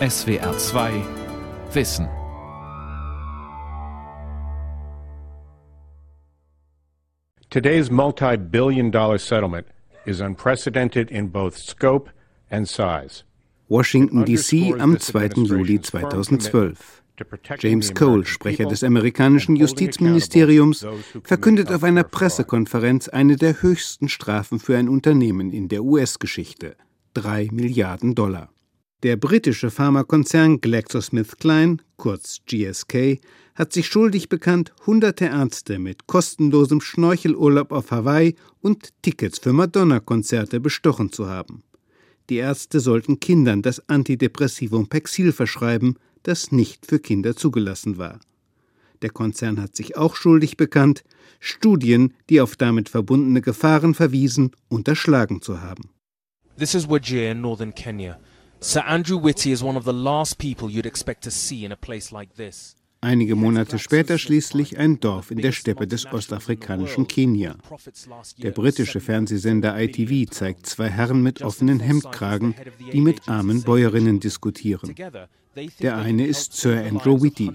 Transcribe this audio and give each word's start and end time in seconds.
SWR 0.00 0.58
2 0.58 1.04
Wissen. 1.72 2.08
Today's 7.48 7.92
multi 7.92 8.36
billion 8.36 8.90
dollar 8.90 9.18
settlement 9.18 9.68
is 10.04 10.20
unprecedented 10.20 11.12
in 11.12 11.28
both 11.28 11.56
scope 11.56 12.10
and 12.50 12.68
size. 12.68 13.22
Washington, 13.68 14.24
D.C. 14.24 14.74
am 14.80 14.98
2. 14.98 15.28
Juli 15.36 15.78
2012. 15.78 17.02
James 17.60 17.94
Cole, 17.94 18.24
Sprecher 18.24 18.66
des 18.66 18.82
amerikanischen 18.82 19.54
Justizministeriums, 19.54 20.84
verkündet 21.22 21.70
auf 21.70 21.84
einer 21.84 22.02
Pressekonferenz 22.02 23.08
eine 23.08 23.36
der 23.36 23.62
höchsten 23.62 24.08
Strafen 24.08 24.58
für 24.58 24.76
ein 24.76 24.88
Unternehmen 24.88 25.52
in 25.52 25.68
der 25.68 25.84
US-Geschichte. 25.84 26.74
Drei 27.14 27.48
Milliarden 27.52 28.16
Dollar. 28.16 28.53
Der 29.04 29.18
britische 29.18 29.70
Pharmakonzern 29.70 30.62
GlaxoSmithKline, 30.62 31.76
kurz 31.98 32.40
GSK, 32.46 33.20
hat 33.54 33.70
sich 33.70 33.86
schuldig 33.86 34.30
bekannt, 34.30 34.72
hunderte 34.86 35.26
Ärzte 35.26 35.78
mit 35.78 36.06
kostenlosem 36.06 36.80
Schnorchelurlaub 36.80 37.70
auf 37.70 37.90
Hawaii 37.90 38.34
und 38.62 38.94
Tickets 39.02 39.38
für 39.38 39.52
Madonna-Konzerte 39.52 40.58
bestochen 40.58 41.12
zu 41.12 41.28
haben. 41.28 41.64
Die 42.30 42.36
Ärzte 42.36 42.80
sollten 42.80 43.20
Kindern 43.20 43.60
das 43.60 43.86
Antidepressivum 43.90 44.88
Pexil 44.88 45.32
verschreiben, 45.32 45.98
das 46.22 46.50
nicht 46.50 46.86
für 46.86 46.98
Kinder 46.98 47.36
zugelassen 47.36 47.98
war. 47.98 48.20
Der 49.02 49.10
Konzern 49.10 49.60
hat 49.60 49.76
sich 49.76 49.98
auch 49.98 50.16
schuldig 50.16 50.56
bekannt, 50.56 51.04
Studien, 51.40 52.14
die 52.30 52.40
auf 52.40 52.56
damit 52.56 52.88
verbundene 52.88 53.42
Gefahren 53.42 53.92
verwiesen, 53.92 54.52
unterschlagen 54.68 55.42
zu 55.42 55.60
haben. 55.60 55.90
This 56.56 56.74
is 56.74 56.88
Wajir 56.88 57.32
in 57.32 57.42
northern 57.42 57.74
Kenya. 57.74 58.18
Sir 58.64 58.80
Andrew 58.86 59.18
Whitty 59.18 59.52
is 59.52 59.62
one 59.62 59.76
of 59.76 59.84
the 59.84 59.92
last 59.92 60.38
people 60.38 60.70
you'd 60.70 60.86
expect 60.86 61.22
to 61.24 61.30
see 61.30 61.66
in 61.66 61.72
a 61.72 61.76
place 61.76 62.10
like 62.10 62.34
this. 62.36 62.74
Einige 63.02 63.36
Monate 63.36 63.78
später 63.78 64.16
schließlich 64.16 64.78
ein 64.78 64.98
Dorf 65.00 65.30
in 65.30 65.42
der 65.42 65.52
Steppe 65.52 65.86
des 65.86 66.06
ostafrikanischen 66.06 67.06
Kenia. 67.06 67.56
Der 68.38 68.52
britische 68.52 69.00
Fernsehsender 69.00 69.78
ITV 69.78 70.30
zeigt 70.30 70.64
zwei 70.64 70.88
Herren 70.88 71.22
mit 71.22 71.42
offenen 71.42 71.78
Hemdkragen, 71.78 72.54
die 72.90 73.02
mit 73.02 73.28
armen 73.28 73.62
Bäuerinnen 73.64 74.18
diskutieren. 74.18 74.94
Der 75.82 75.98
eine 75.98 76.26
ist 76.26 76.54
Sir 76.54 76.86
Andrew 76.86 77.20
Whitty, 77.20 77.52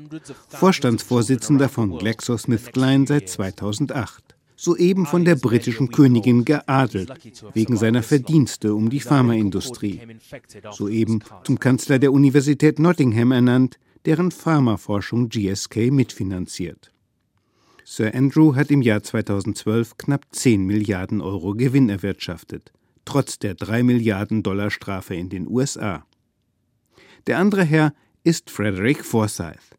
Vorstandsvorsitzender 0.49 1.69
von 1.69 1.97
GlaxoSmithKline 1.97 3.07
seit 3.07 3.29
2008 3.29 4.35
soeben 4.59 5.05
von 5.05 5.23
der 5.23 5.35
britischen 5.35 5.89
Königin 5.89 6.43
geadelt, 6.43 7.13
wegen 7.53 7.77
seiner 7.77 8.03
Verdienste 8.03 8.75
um 8.75 8.89
die 8.89 8.99
Pharmaindustrie, 8.99 10.01
soeben 10.71 11.23
zum 11.45 11.59
Kanzler 11.59 11.97
der 11.97 12.11
Universität 12.11 12.77
Nottingham 12.77 13.31
ernannt, 13.31 13.79
deren 14.05 14.31
Pharmaforschung 14.31 15.29
GSK 15.29 15.91
mitfinanziert. 15.91 16.91
Sir 17.85 18.13
Andrew 18.13 18.53
hat 18.55 18.69
im 18.69 18.81
Jahr 18.81 19.01
2012 19.01 19.95
knapp 19.97 20.25
10 20.31 20.65
Milliarden 20.65 21.21
Euro 21.21 21.53
Gewinn 21.53 21.87
erwirtschaftet, 21.87 22.73
trotz 23.05 23.39
der 23.39 23.55
3 23.55 23.83
Milliarden 23.83 24.43
Dollar 24.43 24.71
Strafe 24.71 25.15
in 25.15 25.29
den 25.29 25.47
USA. 25.47 26.05
Der 27.27 27.39
andere 27.39 27.63
Herr 27.63 27.93
ist 28.23 28.49
Frederick 28.49 29.05
Forsyth, 29.05 29.78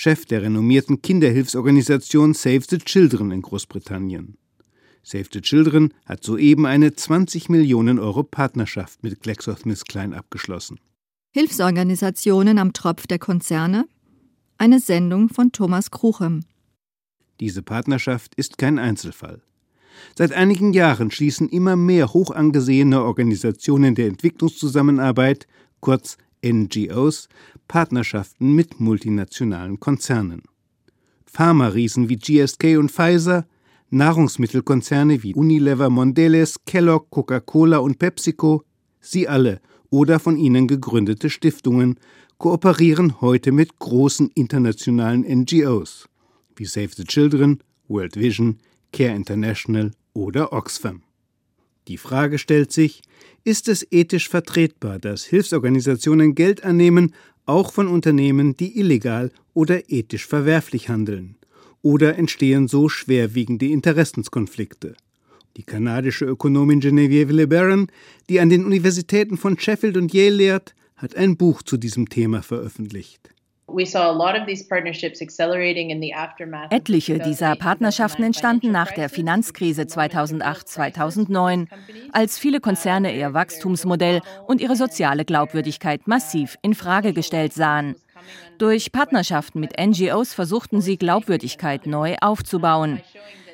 Chef 0.00 0.26
der 0.26 0.42
renommierten 0.42 1.02
Kinderhilfsorganisation 1.02 2.32
Save 2.32 2.60
the 2.70 2.78
Children 2.78 3.32
in 3.32 3.42
Großbritannien. 3.42 4.38
Save 5.02 5.24
the 5.32 5.40
Children 5.40 5.92
hat 6.06 6.22
soeben 6.22 6.66
eine 6.66 6.94
20 6.94 7.48
Millionen 7.48 7.98
Euro 7.98 8.22
Partnerschaft 8.22 9.02
mit 9.02 9.20
GlaxoSmithKline 9.22 10.16
abgeschlossen. 10.16 10.78
Hilfsorganisationen 11.32 12.60
am 12.60 12.72
Tropf 12.74 13.08
der 13.08 13.18
Konzerne? 13.18 13.88
Eine 14.56 14.78
Sendung 14.78 15.30
von 15.30 15.50
Thomas 15.50 15.90
Kruchem. 15.90 16.44
Diese 17.40 17.62
Partnerschaft 17.62 18.36
ist 18.36 18.56
kein 18.56 18.78
Einzelfall. 18.78 19.42
Seit 20.14 20.32
einigen 20.32 20.74
Jahren 20.74 21.10
schließen 21.10 21.48
immer 21.48 21.74
mehr 21.74 22.12
hoch 22.12 22.30
angesehene 22.30 23.02
Organisationen 23.02 23.96
der 23.96 24.06
Entwicklungszusammenarbeit, 24.06 25.48
kurz 25.80 26.18
NGOs, 26.44 27.28
Partnerschaften 27.66 28.54
mit 28.54 28.80
multinationalen 28.80 29.80
Konzernen. 29.80 30.42
Pharma-Riesen 31.26 32.08
wie 32.08 32.16
GSK 32.16 32.78
und 32.78 32.90
Pfizer, 32.90 33.46
Nahrungsmittelkonzerne 33.90 35.22
wie 35.22 35.34
Unilever, 35.34 35.90
Mondelez, 35.90 36.56
Kellogg, 36.66 37.06
Coca-Cola 37.10 37.78
und 37.78 37.98
PepsiCo, 37.98 38.62
sie 39.00 39.28
alle 39.28 39.60
oder 39.90 40.18
von 40.18 40.36
ihnen 40.36 40.68
gegründete 40.68 41.30
Stiftungen 41.30 41.98
kooperieren 42.38 43.20
heute 43.20 43.52
mit 43.52 43.78
großen 43.78 44.30
internationalen 44.34 45.22
NGOs 45.22 46.08
wie 46.58 46.66
Save 46.66 46.90
the 46.96 47.04
Children, 47.04 47.62
World 47.88 48.16
Vision, 48.16 48.58
Care 48.92 49.14
International 49.14 49.92
oder 50.12 50.52
Oxfam. 50.52 51.02
Die 51.86 51.96
Frage 51.96 52.38
stellt 52.38 52.72
sich, 52.72 53.02
ist 53.48 53.66
es 53.68 53.86
ethisch 53.90 54.28
vertretbar, 54.28 54.98
dass 54.98 55.24
Hilfsorganisationen 55.24 56.34
Geld 56.34 56.64
annehmen, 56.64 57.14
auch 57.46 57.72
von 57.72 57.88
Unternehmen, 57.88 58.54
die 58.54 58.78
illegal 58.78 59.32
oder 59.54 59.90
ethisch 59.90 60.26
verwerflich 60.26 60.90
handeln? 60.90 61.36
Oder 61.80 62.18
entstehen 62.18 62.68
so 62.68 62.90
schwerwiegende 62.90 63.64
Interessenskonflikte? 63.64 64.96
Die 65.56 65.62
kanadische 65.62 66.26
Ökonomin 66.26 66.80
Genevieve 66.80 67.32
LeBaron, 67.32 67.86
die 68.28 68.38
an 68.38 68.50
den 68.50 68.66
Universitäten 68.66 69.38
von 69.38 69.58
Sheffield 69.58 69.96
und 69.96 70.12
Yale 70.12 70.36
lehrt, 70.36 70.74
hat 70.96 71.16
ein 71.16 71.38
Buch 71.38 71.62
zu 71.62 71.78
diesem 71.78 72.10
Thema 72.10 72.42
veröffentlicht. 72.42 73.30
Etliche 76.70 77.18
dieser 77.18 77.54
Partnerschaften 77.56 78.22
entstanden 78.22 78.72
nach 78.72 78.92
der 78.92 79.10
Finanzkrise 79.10 79.82
2008-2009, 79.82 81.66
als 82.12 82.38
viele 82.38 82.60
Konzerne 82.60 83.14
ihr 83.14 83.34
Wachstumsmodell 83.34 84.22
und 84.46 84.62
ihre 84.62 84.74
soziale 84.74 85.26
Glaubwürdigkeit 85.26 86.08
massiv 86.08 86.56
in 86.62 86.74
Frage 86.74 87.12
gestellt 87.12 87.52
sahen. 87.52 87.94
Durch 88.56 88.90
Partnerschaften 88.90 89.60
mit 89.60 89.78
NGOs 89.78 90.32
versuchten 90.32 90.80
sie 90.80 90.96
Glaubwürdigkeit 90.96 91.86
neu 91.86 92.16
aufzubauen. 92.20 93.02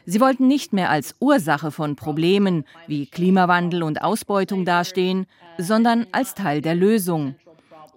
Sie 0.06 0.20
wollten 0.20 0.46
nicht 0.46 0.72
mehr 0.72 0.90
als 0.90 1.16
Ursache 1.18 1.70
von 1.70 1.96
Problemen 1.96 2.64
wie 2.86 3.06
Klimawandel 3.06 3.82
und 3.82 4.02
Ausbeutung 4.02 4.64
dastehen, 4.64 5.26
sondern 5.58 6.06
als 6.12 6.34
Teil 6.34 6.60
der 6.60 6.74
Lösung. 6.74 7.34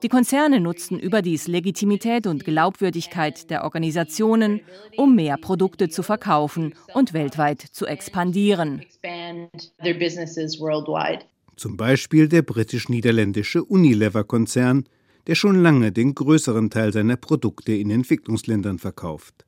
Die 0.04 0.10
Konzerne 0.10 0.60
nutzten 0.60 1.00
überdies 1.00 1.48
Legitimität 1.48 2.28
und 2.28 2.46
Glaubwürdigkeit 2.46 3.50
der 3.50 3.64
Organisationen, 3.64 4.62
um 4.96 5.16
mehr 5.16 5.38
Produkte 5.38 5.90
zu 5.90 6.04
verkaufen 6.04 6.76
und 6.94 7.14
weltweit 7.14 7.62
zu 7.62 7.88
expandieren. 7.88 8.84
Zum 11.56 11.78
Beispiel 11.78 12.28
der 12.30 12.42
britisch-niederländische 12.44 13.64
Unilever-Konzern, 13.64 14.86
der 15.26 15.34
schon 15.34 15.62
lange 15.64 15.92
den 15.92 16.14
größeren 16.14 16.70
Teil 16.70 16.94
seiner 16.94 17.18
Produkte 17.18 17.74
in 17.74 17.90
Entwicklungsländern 17.90 18.78
verkauft. 18.78 19.46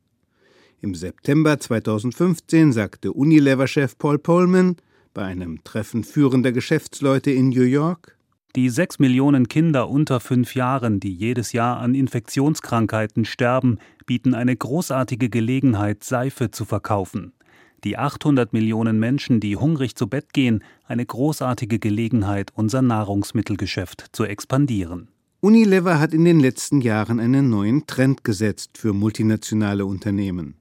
Im 0.81 0.95
September 0.95 1.59
2015 1.59 2.73
sagte 2.73 3.13
Unilever-Chef 3.13 3.97
Paul 3.99 4.17
Polman 4.17 4.77
bei 5.13 5.25
einem 5.25 5.63
Treffen 5.63 6.03
führender 6.03 6.51
Geschäftsleute 6.51 7.31
in 7.31 7.49
New 7.49 7.63
York, 7.63 8.18
die 8.55 8.69
sechs 8.69 8.97
Millionen 8.97 9.47
Kinder 9.47 9.89
unter 9.89 10.19
fünf 10.19 10.55
Jahren, 10.55 10.99
die 10.99 11.13
jedes 11.13 11.51
Jahr 11.53 11.77
an 11.77 11.93
Infektionskrankheiten 11.93 13.25
sterben, 13.25 13.77
bieten 14.05 14.33
eine 14.33 14.55
großartige 14.55 15.29
Gelegenheit, 15.29 16.03
Seife 16.03 16.49
zu 16.49 16.65
verkaufen. 16.65 17.33
Die 17.83 17.97
800 17.97 18.51
Millionen 18.51 18.99
Menschen, 18.99 19.39
die 19.39 19.55
hungrig 19.55 19.95
zu 19.95 20.07
Bett 20.07 20.33
gehen, 20.33 20.63
eine 20.85 21.05
großartige 21.05 21.79
Gelegenheit, 21.79 22.51
unser 22.55 22.81
Nahrungsmittelgeschäft 22.81 24.07
zu 24.11 24.25
expandieren. 24.25 25.09
Unilever 25.41 25.99
hat 25.99 26.13
in 26.13 26.25
den 26.25 26.39
letzten 26.39 26.81
Jahren 26.81 27.19
einen 27.19 27.49
neuen 27.49 27.87
Trend 27.87 28.25
gesetzt 28.25 28.77
für 28.77 28.91
multinationale 28.91 29.85
Unternehmen. 29.85 30.55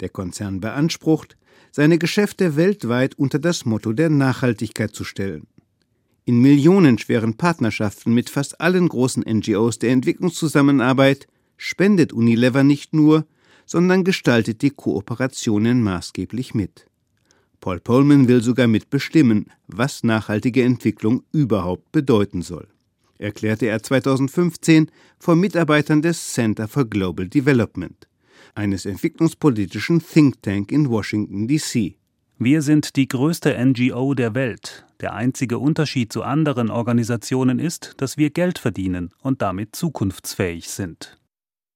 Der 0.00 0.08
Konzern 0.08 0.60
beansprucht, 0.60 1.36
seine 1.72 1.98
Geschäfte 1.98 2.54
weltweit 2.54 3.16
unter 3.16 3.40
das 3.40 3.64
Motto 3.64 3.92
der 3.92 4.10
Nachhaltigkeit 4.10 4.94
zu 4.94 5.02
stellen. 5.02 5.48
In 6.26 6.40
millionenschweren 6.40 7.36
Partnerschaften 7.36 8.14
mit 8.14 8.30
fast 8.30 8.60
allen 8.60 8.88
großen 8.88 9.24
NGOs 9.28 9.78
der 9.78 9.90
Entwicklungszusammenarbeit 9.90 11.26
spendet 11.58 12.12
Unilever 12.12 12.64
nicht 12.64 12.94
nur, 12.94 13.26
sondern 13.66 14.04
gestaltet 14.04 14.62
die 14.62 14.70
Kooperationen 14.70 15.82
maßgeblich 15.82 16.54
mit. 16.54 16.86
Paul 17.60 17.80
Polman 17.80 18.28
will 18.28 18.42
sogar 18.42 18.66
mitbestimmen, 18.66 19.46
was 19.66 20.02
nachhaltige 20.02 20.62
Entwicklung 20.62 21.22
überhaupt 21.32 21.92
bedeuten 21.92 22.42
soll, 22.42 22.68
erklärte 23.18 23.66
er 23.66 23.82
2015 23.82 24.90
vor 25.18 25.36
Mitarbeitern 25.36 26.02
des 26.02 26.32
Center 26.32 26.68
for 26.68 26.84
Global 26.84 27.28
Development 27.28 28.08
eines 28.54 28.86
entwicklungspolitischen 28.86 30.00
Think 30.00 30.42
Tank 30.42 30.72
in 30.72 30.88
Washington, 30.88 31.48
D.C. 31.48 31.96
Wir 32.38 32.62
sind 32.62 32.96
die 32.96 33.08
größte 33.08 33.56
NGO 33.64 34.14
der 34.14 34.34
Welt. 34.34 34.84
Der 35.04 35.12
einzige 35.12 35.58
Unterschied 35.58 36.14
zu 36.14 36.22
anderen 36.22 36.70
Organisationen 36.70 37.58
ist, 37.58 37.92
dass 37.98 38.16
wir 38.16 38.30
Geld 38.30 38.58
verdienen 38.58 39.10
und 39.20 39.42
damit 39.42 39.76
zukunftsfähig 39.76 40.70
sind. 40.70 41.20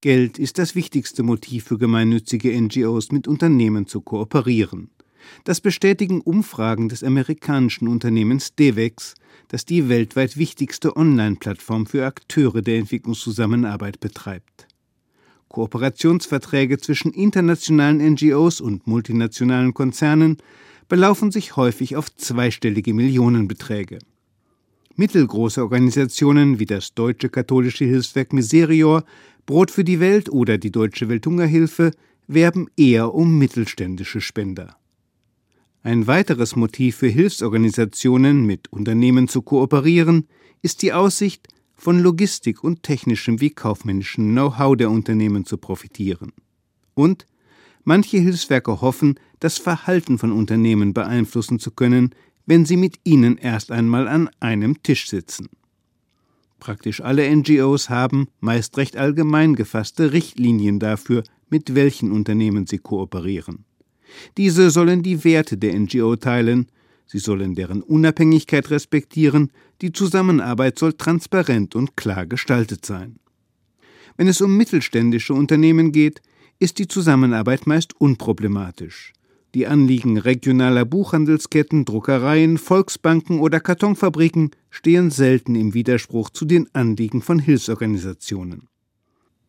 Geld 0.00 0.38
ist 0.38 0.56
das 0.56 0.74
wichtigste 0.74 1.22
Motiv 1.22 1.64
für 1.64 1.76
gemeinnützige 1.76 2.58
NGOs, 2.58 3.12
mit 3.12 3.28
Unternehmen 3.28 3.86
zu 3.86 4.00
kooperieren. 4.00 4.92
Das 5.44 5.60
bestätigen 5.60 6.22
Umfragen 6.22 6.88
des 6.88 7.04
amerikanischen 7.04 7.86
Unternehmens 7.86 8.54
DEVEX, 8.54 9.12
das 9.48 9.66
die 9.66 9.90
weltweit 9.90 10.38
wichtigste 10.38 10.96
Online-Plattform 10.96 11.84
für 11.84 12.06
Akteure 12.06 12.62
der 12.62 12.78
Entwicklungszusammenarbeit 12.78 14.00
betreibt. 14.00 14.68
Kooperationsverträge 15.50 16.78
zwischen 16.78 17.12
internationalen 17.12 17.98
NGOs 17.98 18.62
und 18.62 18.86
multinationalen 18.86 19.74
Konzernen 19.74 20.38
belaufen 20.88 21.30
sich 21.30 21.56
häufig 21.56 21.96
auf 21.96 22.14
zweistellige 22.16 22.94
Millionenbeträge. 22.94 23.98
Mittelgroße 24.96 25.62
Organisationen 25.62 26.58
wie 26.58 26.66
das 26.66 26.94
Deutsche 26.94 27.28
Katholische 27.28 27.84
Hilfswerk 27.84 28.32
Miserior, 28.32 29.04
Brot 29.46 29.70
für 29.70 29.84
die 29.84 30.00
Welt 30.00 30.28
oder 30.28 30.58
die 30.58 30.72
Deutsche 30.72 31.08
Welthungerhilfe 31.08 31.92
werben 32.26 32.68
eher 32.76 33.14
um 33.14 33.38
mittelständische 33.38 34.20
Spender. 34.20 34.76
Ein 35.82 36.06
weiteres 36.06 36.56
Motiv 36.56 36.96
für 36.96 37.08
Hilfsorganisationen, 37.08 38.44
mit 38.44 38.72
Unternehmen 38.72 39.28
zu 39.28 39.42
kooperieren, 39.42 40.26
ist 40.62 40.82
die 40.82 40.92
Aussicht, 40.92 41.48
von 41.74 42.00
Logistik 42.00 42.64
und 42.64 42.82
technischem 42.82 43.40
wie 43.40 43.50
kaufmännischem 43.50 44.32
Know-how 44.32 44.76
der 44.76 44.90
Unternehmen 44.90 45.44
zu 45.44 45.58
profitieren. 45.58 46.32
Und 46.94 47.26
manche 47.84 48.18
Hilfswerke 48.18 48.80
hoffen, 48.80 49.18
das 49.40 49.58
Verhalten 49.58 50.18
von 50.18 50.32
Unternehmen 50.32 50.94
beeinflussen 50.94 51.58
zu 51.58 51.70
können, 51.70 52.14
wenn 52.46 52.64
sie 52.64 52.76
mit 52.76 52.96
ihnen 53.04 53.36
erst 53.36 53.70
einmal 53.70 54.08
an 54.08 54.30
einem 54.40 54.82
Tisch 54.82 55.08
sitzen. 55.08 55.48
Praktisch 56.60 57.00
alle 57.00 57.34
NGOs 57.34 57.88
haben, 57.88 58.28
meist 58.40 58.76
recht 58.78 58.96
allgemein 58.96 59.54
gefasste 59.54 60.12
Richtlinien 60.12 60.78
dafür, 60.78 61.22
mit 61.50 61.74
welchen 61.74 62.10
Unternehmen 62.10 62.66
sie 62.66 62.78
kooperieren. 62.78 63.64
Diese 64.36 64.70
sollen 64.70 65.02
die 65.02 65.24
Werte 65.24 65.56
der 65.56 65.78
NGO 65.78 66.16
teilen, 66.16 66.66
sie 67.06 67.18
sollen 67.18 67.54
deren 67.54 67.82
Unabhängigkeit 67.82 68.70
respektieren, 68.70 69.52
die 69.80 69.92
Zusammenarbeit 69.92 70.78
soll 70.78 70.94
transparent 70.94 71.76
und 71.76 71.96
klar 71.96 72.26
gestaltet 72.26 72.84
sein. 72.84 73.18
Wenn 74.16 74.26
es 74.26 74.40
um 74.40 74.56
mittelständische 74.56 75.34
Unternehmen 75.34 75.92
geht, 75.92 76.20
ist 76.58 76.78
die 76.78 76.88
Zusammenarbeit 76.88 77.66
meist 77.66 78.00
unproblematisch. 78.00 79.12
Die 79.54 79.66
Anliegen 79.66 80.18
regionaler 80.18 80.84
Buchhandelsketten, 80.84 81.84
Druckereien, 81.84 82.58
Volksbanken 82.58 83.40
oder 83.40 83.60
Kartonfabriken 83.60 84.50
stehen 84.68 85.10
selten 85.10 85.54
im 85.54 85.72
Widerspruch 85.72 86.30
zu 86.30 86.44
den 86.44 86.68
Anliegen 86.74 87.22
von 87.22 87.38
Hilfsorganisationen. 87.38 88.68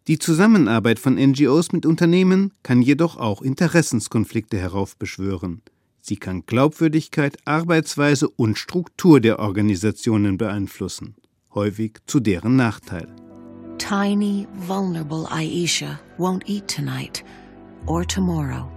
Die 0.08 0.18
Zusammenarbeit 0.18 1.00
von 1.00 1.16
NGOs 1.16 1.72
mit 1.74 1.86
Unternehmen 1.86 2.54
kann 2.64 2.82
jedoch 2.82 3.18
auch 3.18 3.42
Interessenskonflikte 3.42 4.58
heraufbeschwören. 4.58 5.62
Sie 6.02 6.16
kann 6.16 6.46
Glaubwürdigkeit, 6.46 7.38
Arbeitsweise 7.46 8.30
und 8.30 8.58
Struktur 8.58 9.20
der 9.20 9.40
Organisationen 9.40 10.38
beeinflussen, 10.38 11.16
häufig 11.54 11.98
zu 12.08 12.22
deren 12.22 12.56
Nachteil. 12.56 13.08
Tiny, 13.80 14.46
vulnerable 14.68 15.26
Aisha 15.32 15.98
won't 16.20 16.44
eat 16.46 16.68
tonight 16.68 17.24
or 17.88 18.06
tomorrow. 18.06 18.70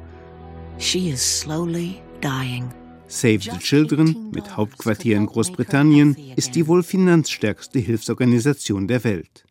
She 0.78 1.10
is 1.10 1.20
slowly 1.20 2.02
dying. 2.20 2.72
Save 3.08 3.42
the 3.44 3.58
Children 3.58 4.30
mit 4.30 4.56
Hauptquartier 4.56 5.16
in 5.18 5.26
Großbritannien 5.26 6.16
ist 6.36 6.54
die 6.54 6.66
wohl 6.66 6.82
finanzstärkste 6.82 7.78
Hilfsorganisation 7.78 8.88
der 8.88 9.04
Welt 9.04 9.44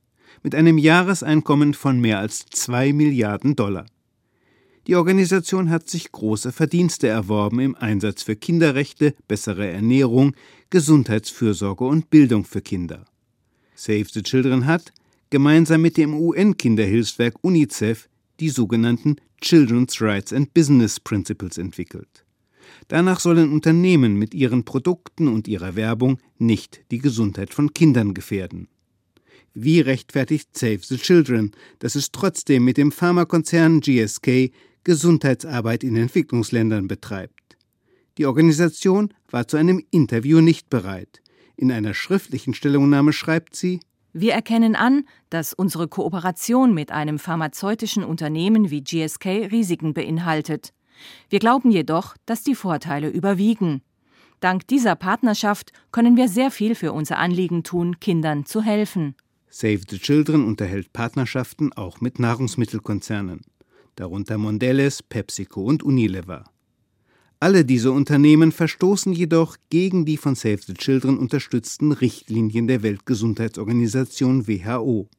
mit 0.43 0.55
einem 0.55 0.77
Jahreseinkommen 0.77 1.75
von 1.75 1.99
mehr 1.99 2.17
als 2.19 2.45
zwei 2.47 2.93
Milliarden 2.93 3.55
Dollar. 3.55 3.85
Die 4.87 4.95
Organisation 4.95 5.69
hat 5.69 5.89
sich 5.89 6.11
große 6.11 6.51
Verdienste 6.51 7.07
erworben 7.07 7.59
im 7.59 7.75
Einsatz 7.75 8.23
für 8.23 8.35
Kinderrechte, 8.35 9.13
bessere 9.27 9.67
Ernährung, 9.67 10.33
Gesundheitsfürsorge 10.71 11.83
und 11.83 12.09
Bildung 12.09 12.45
für 12.45 12.61
Kinder. 12.61 13.05
Save 13.75 14.05
the 14.11 14.23
Children 14.23 14.65
hat, 14.65 14.91
gemeinsam 15.31 15.81
mit 15.81 15.97
dem 15.97 16.13
UN-Kinderhilfswerk 16.13 17.35
UNICEF, 17.41 18.07
die 18.39 18.49
sogenannten 18.49 19.15
Children's 19.41 19.99
Rights 19.99 20.31
and 20.31 20.53
Business 20.53 20.99
Principles 20.99 21.57
entwickelt. 21.57 22.25
Danach 22.87 23.19
sollen 23.19 23.51
Unternehmen 23.51 24.15
mit 24.15 24.33
ihren 24.33 24.65
Produkten 24.65 25.27
und 25.27 25.47
ihrer 25.47 25.75
Werbung 25.75 26.19
nicht 26.37 26.81
die 26.91 26.99
Gesundheit 26.99 27.53
von 27.53 27.73
Kindern 27.73 28.13
gefährden. 28.13 28.67
Wie 29.53 29.79
rechtfertigt 29.79 30.57
Save 30.57 30.79
the 30.81 30.97
Children, 30.97 31.51
dass 31.79 31.95
es 31.95 32.11
trotzdem 32.11 32.63
mit 32.63 32.77
dem 32.77 32.91
Pharmakonzern 32.91 33.81
GSK 33.81 34.51
Gesundheitsarbeit 34.83 35.83
in 35.83 35.95
Entwicklungsländern 35.95 36.87
betreibt? 36.87 37.57
Die 38.17 38.25
Organisation 38.25 39.13
war 39.29 39.47
zu 39.47 39.57
einem 39.57 39.83
Interview 39.91 40.41
nicht 40.41 40.69
bereit. 40.69 41.21
In 41.55 41.71
einer 41.71 41.93
schriftlichen 41.93 42.53
Stellungnahme 42.53 43.13
schreibt 43.13 43.55
sie 43.55 43.79
Wir 44.13 44.33
erkennen 44.33 44.75
an, 44.75 45.05
dass 45.29 45.53
unsere 45.53 45.87
Kooperation 45.87 46.73
mit 46.73 46.91
einem 46.91 47.17
pharmazeutischen 47.17 48.03
Unternehmen 48.03 48.69
wie 48.69 48.83
GSK 48.83 49.49
Risiken 49.51 49.93
beinhaltet. 49.93 50.73
Wir 51.29 51.39
glauben 51.39 51.71
jedoch, 51.71 52.15
dass 52.25 52.43
die 52.43 52.55
Vorteile 52.55 53.09
überwiegen. 53.09 53.81
Dank 54.41 54.67
dieser 54.67 54.95
Partnerschaft 54.95 55.71
können 55.91 56.17
wir 56.17 56.27
sehr 56.27 56.51
viel 56.51 56.75
für 56.75 56.93
unser 56.93 57.19
Anliegen 57.19 57.63
tun, 57.63 57.99
Kindern 57.99 58.45
zu 58.45 58.61
helfen. 58.61 59.15
Save 59.49 59.81
the 59.89 59.99
Children 59.99 60.45
unterhält 60.45 60.93
Partnerschaften 60.93 61.73
auch 61.73 62.01
mit 62.01 62.19
Nahrungsmittelkonzernen, 62.19 63.41
darunter 63.95 64.37
Mondelez, 64.37 65.03
PepsiCo 65.03 65.61
und 65.61 65.83
Unilever. 65.83 66.45
Alle 67.43 67.65
diese 67.65 67.91
Unternehmen 67.91 68.51
verstoßen 68.51 69.13
jedoch 69.13 69.57
gegen 69.71 70.05
die 70.05 70.17
von 70.17 70.35
Save 70.35 70.59
the 70.63 70.75
Children 70.75 71.17
unterstützten 71.17 71.91
Richtlinien 71.91 72.67
der 72.67 72.83
Weltgesundheitsorganisation 72.83 74.47
WHO. 74.47 75.09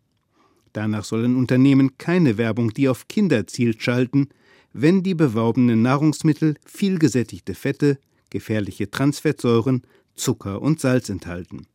Danach 0.73 1.03
sollen 1.03 1.35
Unternehmen 1.35 1.99
keine 1.99 2.39
Werbung, 2.39 2.73
die 2.73 2.89
auf 2.89 3.09
Kinder 3.09 3.49
zielt, 3.49 3.83
schalten, 3.83 4.29
wenn 4.73 5.03
die 5.03 5.17
beworbenen 5.17 5.83
Nahrungsmittel 5.83 6.55
vielgesättigte 6.65 7.55
Fette, 7.57 7.99
gefährliche 8.31 8.89
Transfettsäuren, 8.89 9.83
Zucker 10.15 10.63
und 10.63 10.79
Salz 10.79 11.09
enthalten. 11.09 11.67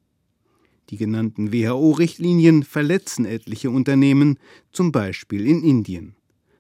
Die 0.92 0.98
genannten 0.98 1.52
WHO-Richtlinien 1.52 2.64
verletzen 2.64 3.26
etliche 3.26 3.70
Unternehmen, 3.70 4.40
zum 4.72 4.94
Beispiel 4.94 5.46
in 5.46 5.62
Indien. 5.62 6.16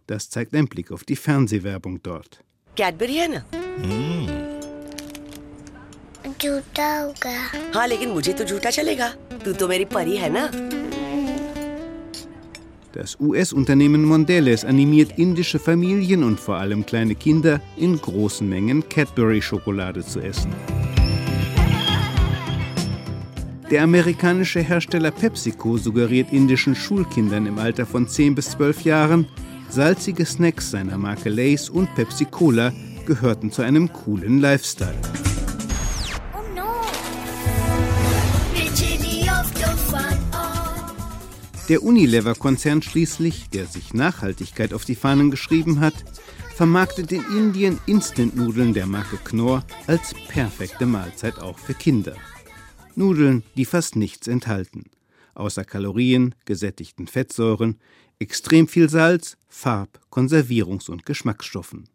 Das 0.07 0.29
zeigt 0.29 0.53
ein 0.55 0.67
Blick 0.67 0.91
auf 0.91 1.05
die 1.05 1.15
Fernsehwerbung 1.15 2.03
dort. 2.03 2.43
Cadbury 2.75 3.13
Henne. 3.13 3.45
झूठा 6.42 6.86
होगा 7.00 7.32
हाँ 7.74 7.86
लेकिन 7.88 8.08
मुझे 8.10 8.32
तो 8.38 8.44
झूठा 8.44 8.70
चलेगा 8.70 9.08
तू 9.44 9.52
तो 9.60 9.68
मेरी 9.68 9.84
परी 9.94 10.16
है 10.16 10.30
ना 10.38 10.50
Das 12.94 13.16
US-Unternehmen 13.26 14.02
Mondelez 14.04 14.64
animiert 14.64 15.12
indische 15.18 15.58
Familien 15.58 16.22
und 16.24 16.38
vor 16.38 16.56
allem 16.56 16.84
kleine 16.84 17.14
Kinder 17.14 17.58
in 17.78 17.98
großen 17.98 18.46
Mengen 18.46 18.82
Cadbury-Schokolade 18.86 20.04
zu 20.04 20.20
essen. 20.20 20.52
Der 23.70 23.82
amerikanische 23.82 24.60
Hersteller 24.60 25.10
PepsiCo 25.10 25.78
suggeriert 25.78 26.34
indischen 26.34 26.74
Schulkindern 26.74 27.46
im 27.46 27.58
Alter 27.58 27.86
von 27.86 28.06
10 28.06 28.34
bis 28.34 28.50
12 28.50 28.82
Jahren, 28.82 29.26
salzige 29.70 30.26
Snacks 30.26 30.70
seiner 30.70 30.98
Marke 30.98 31.30
Lays 31.30 31.70
und 31.70 31.94
Pepsi 31.94 32.26
Cola 32.26 32.72
gehörten 33.07 33.51
zu 33.51 33.63
einem 33.63 33.91
coolen 33.91 34.39
Lifestyle. 34.39 34.93
Der 41.69 41.83
Unilever-Konzern 41.83 42.81
schließlich, 42.81 43.49
der 43.49 43.65
sich 43.65 43.93
Nachhaltigkeit 43.93 44.73
auf 44.73 44.85
die 44.85 44.95
Fahnen 44.95 45.31
geschrieben 45.31 45.79
hat, 45.79 45.95
vermarktet 46.55 47.11
in 47.11 47.23
Indien 47.35 47.79
Instant-Nudeln 47.85 48.73
der 48.73 48.85
Marke 48.85 49.17
Knorr 49.17 49.65
als 49.85 50.13
perfekte 50.27 50.85
Mahlzeit 50.85 51.39
auch 51.39 51.59
für 51.59 51.73
Kinder. 51.73 52.15
Nudeln, 52.95 53.43
die 53.55 53.65
fast 53.65 53.95
nichts 53.95 54.27
enthalten, 54.27 54.85
außer 55.33 55.63
Kalorien, 55.63 56.35
gesättigten 56.45 57.07
Fettsäuren, 57.07 57.79
extrem 58.19 58.67
viel 58.67 58.89
Salz, 58.89 59.37
Farb-, 59.47 59.99
Konservierungs- 60.11 60.89
und 60.89 61.05
Geschmacksstoffen. 61.05 61.89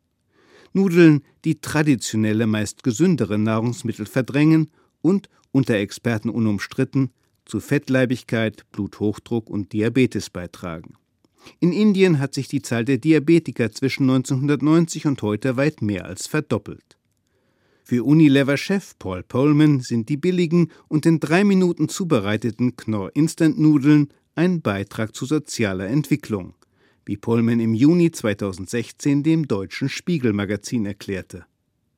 Nudeln, 0.72 1.22
die 1.44 1.60
traditionelle, 1.60 2.46
meist 2.46 2.82
gesündere 2.82 3.38
Nahrungsmittel 3.38 4.06
verdrängen 4.06 4.70
und, 5.00 5.28
unter 5.50 5.74
Experten 5.74 6.30
unumstritten, 6.30 7.10
zu 7.44 7.60
Fettleibigkeit, 7.60 8.64
Bluthochdruck 8.72 9.50
und 9.50 9.72
Diabetes 9.72 10.30
beitragen. 10.30 10.94
In 11.60 11.72
Indien 11.72 12.18
hat 12.18 12.34
sich 12.34 12.48
die 12.48 12.62
Zahl 12.62 12.84
der 12.84 12.98
Diabetiker 12.98 13.72
zwischen 13.72 14.04
1990 14.04 15.06
und 15.06 15.20
heute 15.22 15.56
weit 15.56 15.82
mehr 15.82 16.04
als 16.04 16.26
verdoppelt. 16.26 16.96
Für 17.84 18.04
Unilever-Chef 18.04 18.96
Paul 18.98 19.24
Polman 19.24 19.80
sind 19.80 20.08
die 20.08 20.16
billigen 20.16 20.70
und 20.88 21.04
in 21.04 21.18
drei 21.18 21.42
Minuten 21.42 21.88
zubereiteten 21.88 22.76
Knorr-Instant-Nudeln 22.76 24.08
ein 24.34 24.62
Beitrag 24.62 25.14
zu 25.14 25.26
sozialer 25.26 25.88
Entwicklung, 25.88 26.54
wie 27.04 27.16
Polman 27.16 27.60
im 27.60 27.74
Juni 27.74 28.10
2016 28.10 29.22
dem 29.22 29.48
Deutschen 29.48 29.88
Spiegelmagazin 29.88 30.86
erklärte. 30.86 31.44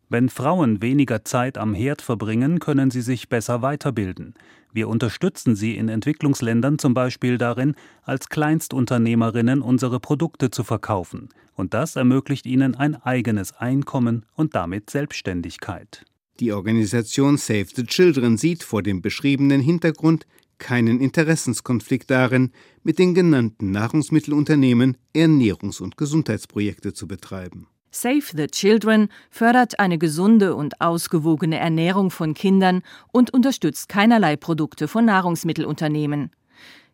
Wenn 0.09 0.29
Frauen 0.29 0.83
weniger 0.83 1.25
Zeit 1.25 1.59
am 1.59 1.75
Herd 1.75 2.03
verbringen, 2.03 2.61
können 2.61 2.91
sie 2.91 3.01
sich 3.01 3.29
besser 3.29 3.63
weiterbilden. 3.63 4.35
Wir 4.73 4.89
unterstützen 4.89 5.57
sie 5.57 5.77
in 5.77 5.89
Entwicklungsländern 5.89 6.79
zum 6.79 6.95
Beispiel 6.95 7.39
darin, 7.39 7.75
als 8.03 8.29
Kleinstunternehmerinnen 8.29 9.63
unsere 9.63 10.01
Produkte 10.01 10.51
zu 10.51 10.63
verkaufen. 10.63 11.31
Und 11.55 11.75
das 11.75 11.97
ermöglicht 11.97 12.47
ihnen 12.47 12.75
ein 12.75 12.97
eigenes 12.97 13.53
Einkommen 13.53 14.27
und 14.35 14.55
damit 14.55 14.91
Selbstständigkeit. 14.91 16.05
Die 16.41 16.53
Organisation 16.53 17.37
Save 17.37 17.67
the 17.75 17.85
Children 17.85 18.37
sieht 18.37 18.65
vor 18.65 18.83
dem 18.83 19.01
beschriebenen 19.01 19.61
Hintergrund 19.61 20.27
keinen 20.59 21.01
Interessenskonflikt 21.01 22.11
darin, 22.11 22.53
mit 22.83 22.99
den 22.99 23.15
genannten 23.15 23.71
Nahrungsmittelunternehmen 23.71 24.97
Ernährungs- 25.15 25.81
und 25.81 25.97
Gesundheitsprojekte 25.97 26.93
zu 26.93 27.07
betreiben. 27.07 27.69
Save 27.91 28.25
the 28.37 28.49
Children 28.49 29.09
fördert 29.31 29.79
eine 29.79 29.99
gesunde 29.99 30.57
und 30.57 30.81
ausgewogene 30.81 31.59
Ernährung 31.59 32.11
von 32.11 32.35
Kindern 32.35 32.83
und 33.13 33.33
unterstützt 33.33 33.89
keinerlei 33.89 34.37
Produkte 34.37 34.89
von 34.89 35.05
Nahrungsmittelunternehmen. 35.05 36.31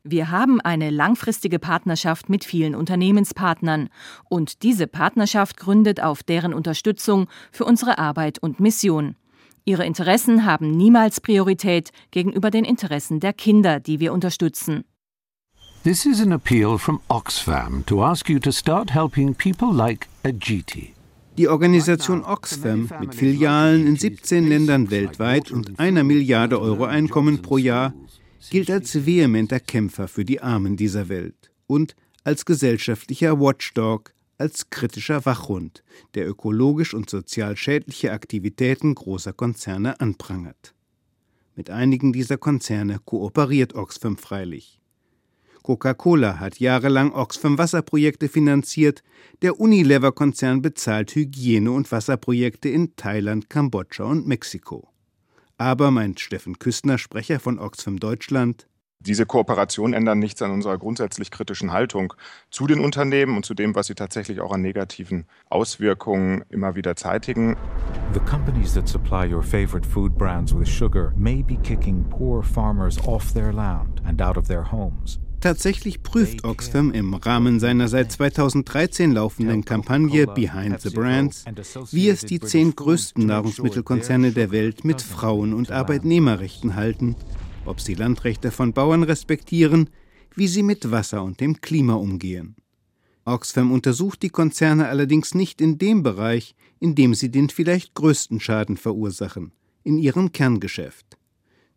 Wir 0.02 0.30
haben 0.30 0.60
eine 0.60 0.90
langfristige 0.90 1.58
Partnerschaft 1.58 2.28
mit 2.28 2.44
vielen 2.44 2.74
Unternehmenspartnern 2.74 3.88
und 4.28 4.62
diese 4.62 4.86
Partnerschaft 4.86 5.58
gründet 5.58 6.02
auf 6.02 6.22
deren 6.22 6.54
Unterstützung 6.54 7.28
für 7.50 7.64
unsere 7.64 7.98
Arbeit 7.98 8.38
und 8.38 8.60
Mission. 8.60 9.16
Ihre 9.64 9.84
Interessen 9.84 10.44
haben 10.44 10.70
niemals 10.70 11.20
Priorität 11.20 11.90
gegenüber 12.10 12.50
den 12.50 12.64
Interessen 12.64 13.20
der 13.20 13.32
Kinder, 13.32 13.80
die 13.80 14.00
wir 14.00 14.12
unterstützen. 14.12 14.84
This 15.82 16.04
is 16.04 16.20
an 16.20 16.32
appeal 16.32 16.78
from 16.78 17.00
Oxfam 17.08 17.84
to 17.86 18.04
ask 18.04 18.28
you 18.28 18.38
to 18.38 18.52
start 18.52 18.90
helping 18.92 19.34
people 19.34 19.72
like 19.72 20.08
Ajiti. 20.22 20.94
Die 21.38 21.48
Organisation 21.48 22.22
Oxfam 22.22 22.90
mit 23.00 23.14
Filialen 23.14 23.86
in 23.86 23.96
17 23.96 24.46
Ländern 24.46 24.90
weltweit 24.90 25.50
und 25.50 25.78
einer 25.78 26.04
Milliarde 26.04 26.60
Euro 26.60 26.84
Einkommen 26.84 27.40
pro 27.40 27.56
Jahr 27.56 27.94
gilt 28.50 28.70
als 28.70 29.06
vehementer 29.06 29.58
Kämpfer 29.58 30.06
für 30.06 30.24
die 30.24 30.42
Armen 30.42 30.76
dieser 30.76 31.08
Welt 31.08 31.50
und 31.66 31.94
als 32.24 32.44
gesellschaftlicher 32.44 33.40
Watchdog, 33.40 34.12
als 34.40 34.70
kritischer 34.70 35.26
Wachhund, 35.26 35.84
der 36.14 36.26
ökologisch 36.26 36.94
und 36.94 37.10
sozial 37.10 37.56
schädliche 37.56 38.12
Aktivitäten 38.12 38.94
großer 38.94 39.34
Konzerne 39.34 40.00
anprangert. 40.00 40.74
Mit 41.54 41.68
einigen 41.68 42.12
dieser 42.14 42.38
Konzerne 42.38 43.00
kooperiert 43.04 43.74
Oxfam 43.74 44.16
freilich. 44.16 44.80
Coca-Cola 45.62 46.40
hat 46.40 46.58
jahrelang 46.58 47.12
Oxfam 47.12 47.58
Wasserprojekte 47.58 48.30
finanziert, 48.30 49.02
der 49.42 49.60
Unilever-Konzern 49.60 50.62
bezahlt 50.62 51.14
Hygiene- 51.14 51.70
und 51.70 51.92
Wasserprojekte 51.92 52.70
in 52.70 52.96
Thailand, 52.96 53.50
Kambodscha 53.50 54.04
und 54.04 54.26
Mexiko. 54.26 54.88
Aber, 55.58 55.90
meint 55.90 56.18
Steffen 56.18 56.58
Küstner, 56.58 56.96
Sprecher 56.96 57.40
von 57.40 57.58
Oxfam 57.58 58.00
Deutschland, 58.00 58.69
diese 59.00 59.24
Kooperationen 59.24 59.94
ändern 59.94 60.18
nichts 60.18 60.42
an 60.42 60.50
unserer 60.50 60.76
grundsätzlich 60.76 61.30
kritischen 61.30 61.72
Haltung 61.72 62.12
zu 62.50 62.66
den 62.66 62.80
Unternehmen 62.80 63.36
und 63.36 63.46
zu 63.46 63.54
dem, 63.54 63.74
was 63.74 63.86
sie 63.86 63.94
tatsächlich 63.94 64.40
auch 64.40 64.52
an 64.52 64.60
negativen 64.60 65.24
Auswirkungen 65.48 66.44
immer 66.50 66.74
wieder 66.74 66.96
zeitigen. 66.96 67.56
The 68.12 68.20
companies 68.20 68.74
that 68.74 68.88
supply 68.88 69.32
your 69.32 69.42
favorite 69.42 69.88
food 69.88 70.18
brands 70.18 70.54
with 70.54 70.68
sugar 70.68 71.14
may 71.16 71.42
be 71.42 71.56
kicking 71.56 72.04
poor 72.10 72.42
farmers 72.42 72.98
off 73.06 73.32
their 73.32 73.52
land 73.52 74.02
and 74.04 74.20
out 74.20 74.36
of 74.36 74.48
their 74.48 74.70
homes. 74.70 75.18
Tatsächlich 75.40 76.02
prüft 76.02 76.44
Oxfam 76.44 76.92
im 76.92 77.14
Rahmen 77.14 77.60
seiner 77.60 77.88
seit 77.88 78.12
2013 78.12 79.12
laufenden 79.12 79.64
Kampagne 79.64 80.26
Behind 80.26 80.78
the 80.82 80.90
Brands, 80.90 81.46
wie 81.90 82.10
es 82.10 82.26
die 82.26 82.40
zehn 82.40 82.76
größten 82.76 83.24
Nahrungsmittelkonzerne 83.24 84.32
der 84.32 84.50
Welt 84.50 84.84
mit 84.84 85.00
Frauen- 85.00 85.54
und 85.54 85.70
Arbeitnehmerrechten 85.70 86.76
halten, 86.76 87.16
ob 87.64 87.80
sie 87.80 87.94
Landrechte 87.94 88.50
von 88.50 88.72
Bauern 88.72 89.02
respektieren, 89.02 89.90
wie 90.34 90.48
sie 90.48 90.62
mit 90.62 90.90
Wasser 90.90 91.22
und 91.22 91.40
dem 91.40 91.60
Klima 91.60 91.94
umgehen. 91.94 92.56
Oxfam 93.24 93.70
untersucht 93.72 94.22
die 94.22 94.30
Konzerne 94.30 94.88
allerdings 94.88 95.34
nicht 95.34 95.60
in 95.60 95.78
dem 95.78 96.02
Bereich, 96.02 96.54
in 96.78 96.94
dem 96.94 97.14
sie 97.14 97.30
den 97.30 97.48
vielleicht 97.50 97.94
größten 97.94 98.40
Schaden 98.40 98.76
verursachen, 98.76 99.52
in 99.84 99.98
ihrem 99.98 100.32
Kerngeschäft. 100.32 101.18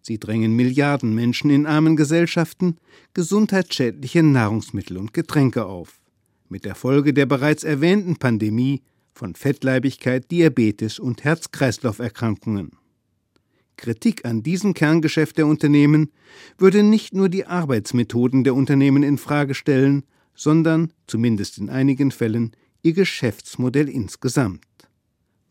Sie 0.02 0.20
drängen 0.20 0.56
Milliarden 0.56 1.14
Menschen 1.14 1.50
in 1.50 1.66
armen 1.66 1.96
Gesellschaften 1.96 2.78
gesundheitsschädliche 3.14 4.24
Nahrungsmittel 4.24 4.98
und 4.98 5.14
Getränke 5.14 5.66
auf. 5.66 6.02
Mit 6.50 6.66
der 6.66 6.76
Folge 6.76 7.14
der 7.14 7.26
bereits 7.26 7.64
erwähnten 7.64 8.18
Pandemie 8.18 8.82
von 9.14 9.36
Fettleibigkeit, 9.36 10.30
Diabetes 10.30 11.00
und 11.00 11.24
Herz-Kreislauf-Erkrankungen. 11.24 12.72
Kritik 13.78 14.26
an 14.26 14.44
diesem 14.44 14.74
Kerngeschäft 14.74 15.38
der 15.38 15.48
Unternehmen 15.48 16.12
würde 16.58 16.84
nicht 16.84 17.14
nur 17.14 17.30
die 17.30 17.46
Arbeitsmethoden 17.46 18.44
der 18.44 18.56
Unternehmen 18.56 19.04
in 19.04 19.18
Frage 19.18 19.54
stellen, 19.56 20.04
sondern, 20.36 20.94
zumindest 21.08 21.58
in 21.58 21.70
einigen 21.70 22.12
Fällen, 22.12 22.56
ihr 22.82 22.94
Geschäftsmodell 22.94 23.90
insgesamt. 23.90 24.66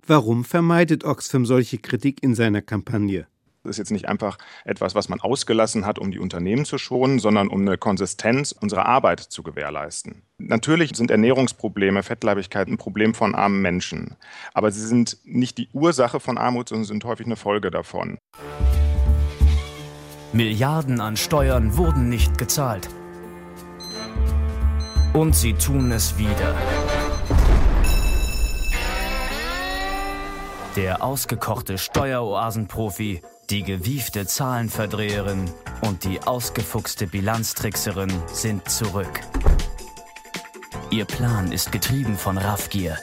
Warum 0.07 0.45
vermeidet 0.45 1.05
Oxfam 1.05 1.47
solche 1.47 1.79
Kritik 1.79 2.23
in 2.23 2.35
seiner 2.35 2.63
Kampagne? 2.63 3.27
Ist 3.65 3.79
jetzt 3.79 3.93
nicht 3.93 4.09
einfach 4.09 4.39
etwas, 4.65 4.97
was 4.97 5.09
man 5.09 5.21
ausgelassen 5.21 5.87
hat, 5.87 6.01
um 6.01 6.11
die 6.11 6.19
Unternehmen 6.19 6.65
zu 6.65 6.79
schonen, 6.79 7.21
sondern 7.21 7.47
um 7.47 7.61
eine 7.61 7.79
Konsistenz 7.79 8.51
unserer 8.51 8.87
Arbeit 8.87 9.21
zu 9.21 9.45
gewährleisten. 9.45 10.23
Natürlich 10.39 10.97
sind 10.97 11.13
Ernährungsprobleme, 11.13 12.03
Fettleibigkeit 12.03 12.67
ein 12.67 12.77
Problem 12.77 13.15
von 13.15 13.37
armen 13.37 13.63
Menschen. 13.63 14.17
Aber 14.53 14.73
sie 14.73 14.85
sind 14.85 15.19
nicht 15.23 15.59
die 15.59 15.69
Ursache 15.73 16.19
von 16.19 16.39
Armut, 16.39 16.71
sondern 16.71 16.87
sind 16.87 17.05
häufig 17.05 17.27
eine 17.27 17.37
Folge 17.37 17.71
davon. 17.71 18.19
Milliarden 20.33 21.01
an 21.01 21.17
Steuern 21.17 21.77
wurden 21.77 22.09
nicht 22.09 22.39
gezahlt. 22.39 22.89
Und 25.13 25.37
sie 25.37 25.53
tun 25.53 25.93
es 25.93 26.19
wieder. 26.19 26.57
Der 30.75 31.05
ausgekochte 31.05 31.77
Steueroasenprofi 31.77 33.21
die 33.51 33.63
gewiefte 33.63 34.27
Zahlenverdreherin 34.27 35.51
und 35.83 36.05
die 36.05 36.21
ausgefuchste 36.21 37.07
Bilanztrickserin 37.07 38.13
sind 38.33 38.69
zurück. 38.69 39.21
Ihr 40.91 41.05
Plan 41.05 41.53
ist 41.53 41.73
getrieben 41.73 42.17
von 42.17 42.39
Raffgier. 42.39 42.99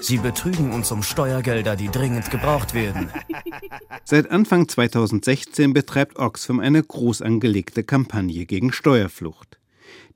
Sie 0.00 0.18
betrügen 0.18 0.72
uns 0.72 0.92
um 0.92 1.02
Steuergelder, 1.02 1.76
die 1.76 1.88
dringend 1.88 2.30
gebraucht 2.30 2.74
werden. 2.74 3.10
Seit 4.04 4.30
Anfang 4.30 4.68
2016 4.68 5.72
betreibt 5.72 6.18
Oxfam 6.18 6.60
eine 6.60 6.82
groß 6.82 7.22
angelegte 7.22 7.82
Kampagne 7.82 8.46
gegen 8.46 8.72
Steuerflucht. 8.72 9.58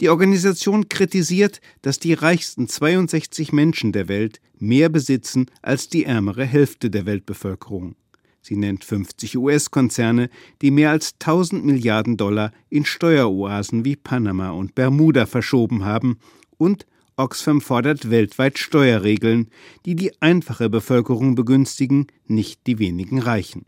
Die 0.00 0.08
Organisation 0.08 0.88
kritisiert, 0.88 1.60
dass 1.82 1.98
die 1.98 2.14
reichsten 2.14 2.68
62 2.68 3.52
Menschen 3.52 3.92
der 3.92 4.08
Welt 4.08 4.40
mehr 4.58 4.88
besitzen 4.88 5.46
als 5.62 5.88
die 5.88 6.04
ärmere 6.04 6.44
Hälfte 6.44 6.90
der 6.90 7.06
Weltbevölkerung. 7.06 7.96
Sie 8.42 8.56
nennt 8.56 8.84
50 8.84 9.36
US-Konzerne, 9.36 10.30
die 10.62 10.70
mehr 10.70 10.90
als 10.90 11.14
1000 11.20 11.64
Milliarden 11.64 12.16
Dollar 12.16 12.52
in 12.68 12.84
Steueroasen 12.84 13.84
wie 13.84 13.96
Panama 13.96 14.50
und 14.50 14.74
Bermuda 14.74 15.26
verschoben 15.26 15.84
haben 15.84 16.18
und 16.56 16.86
Oxfam 17.16 17.60
fordert 17.60 18.10
weltweit 18.10 18.58
Steuerregeln, 18.58 19.48
die 19.84 19.94
die 19.94 20.12
einfache 20.22 20.70
Bevölkerung 20.70 21.34
begünstigen, 21.34 22.06
nicht 22.26 22.66
die 22.66 22.78
wenigen 22.78 23.18
Reichen. 23.18 23.66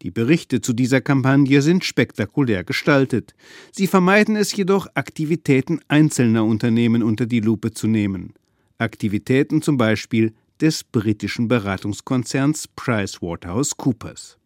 Die 0.00 0.10
Berichte 0.10 0.62
zu 0.62 0.72
dieser 0.72 1.02
Kampagne 1.02 1.60
sind 1.60 1.84
spektakulär 1.84 2.64
gestaltet. 2.64 3.34
Sie 3.72 3.86
vermeiden 3.86 4.36
es 4.36 4.56
jedoch, 4.56 4.86
Aktivitäten 4.94 5.80
einzelner 5.88 6.44
Unternehmen 6.44 7.02
unter 7.02 7.26
die 7.26 7.40
Lupe 7.40 7.72
zu 7.72 7.86
nehmen. 7.86 8.32
Aktivitäten 8.78 9.62
zum 9.62 9.76
Beispiel 9.76 10.32
des 10.60 10.84
britischen 10.84 11.48
Beratungskonzerns 11.48 12.68
PricewaterhouseCoopers. 12.68 14.38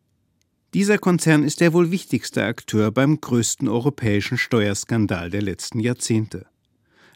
Dieser 0.75 0.99
Konzern 0.99 1.43
ist 1.43 1.61
der 1.61 1.73
wohl 1.73 1.91
wichtigste 1.91 2.45
Akteur 2.45 2.93
beim 2.93 3.21
größten 3.21 3.69
europäischen 3.69 4.39
Steuerskandal 4.39 5.31
der 5.31 5.43
letzten 5.43 5.81
Jahrzehnte. 5.81 6.47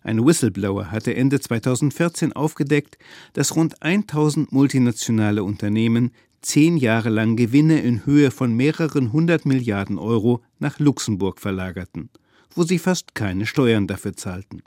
Ein 0.03 0.27
Whistleblower 0.27 0.91
hatte 0.91 1.15
Ende 1.15 1.41
2014 1.41 2.33
aufgedeckt, 2.33 2.99
dass 3.33 3.57
rund 3.57 3.83
1000 3.83 4.53
multinationale 4.53 5.45
Unternehmen 5.45 6.11
zehn 6.43 6.77
Jahre 6.77 7.09
lang 7.09 7.37
Gewinne 7.37 7.81
in 7.81 8.05
Höhe 8.05 8.31
von 8.31 8.55
mehreren 8.55 9.13
hundert 9.13 9.47
Milliarden 9.47 9.99
Euro 9.99 10.43
nach 10.59 10.79
Luxemburg 10.79 11.41
verlagerten, 11.41 12.11
wo 12.55 12.65
sie 12.65 12.79
fast 12.79 13.15
keine 13.15 13.47
Steuern 13.47 13.87
dafür 13.87 14.15
zahlten. 14.15 14.63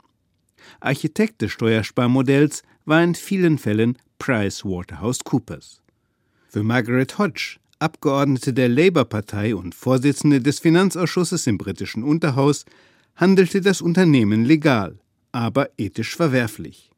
Architekt 0.80 1.40
des 1.40 1.52
Steuersparmodells 1.52 2.62
war 2.84 3.02
in 3.02 3.14
vielen 3.14 3.58
Fällen 3.58 3.96
PricewaterhouseCoopers. 4.18 5.80
Für 6.48 6.62
Margaret 6.62 7.18
Hodge, 7.18 7.58
Abgeordnete 7.78 8.52
der 8.52 8.68
Labour-Partei 8.68 9.54
und 9.54 9.74
Vorsitzende 9.74 10.40
des 10.40 10.58
Finanzausschusses 10.58 11.46
im 11.46 11.58
britischen 11.58 12.02
Unterhaus, 12.02 12.64
handelte 13.14 13.60
das 13.60 13.80
Unternehmen 13.80 14.44
legal, 14.44 14.98
aber 15.30 15.68
ethisch 15.78 16.16
verwerflich. 16.16 16.90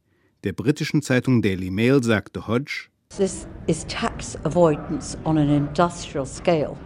Der 0.45 0.53
britischen 0.53 1.03
Zeitung 1.03 1.43
Daily 1.43 1.71
Mail 1.71 2.03
sagte 2.03 2.47
Hodge, 2.47 2.89
This 3.17 3.47
is 3.67 3.85
tax 3.89 4.37
avoidance 4.45 5.19
on 5.25 5.37
an 5.37 5.51
industrial 5.51 6.25
scale. 6.25 6.79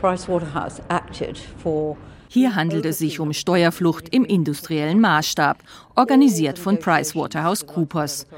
Pricewaterhouse 0.00 0.80
acted 0.90 1.38
for 1.38 1.96
hier 2.32 2.54
handelt 2.54 2.86
es 2.86 2.98
sich 2.98 3.18
um 3.18 3.32
Steuerflucht 3.32 4.14
im 4.14 4.24
industriellen 4.24 5.00
Maßstab, 5.00 5.64
organisiert 5.96 6.60
von 6.60 6.78
PricewaterhouseCoopers. 6.78 8.28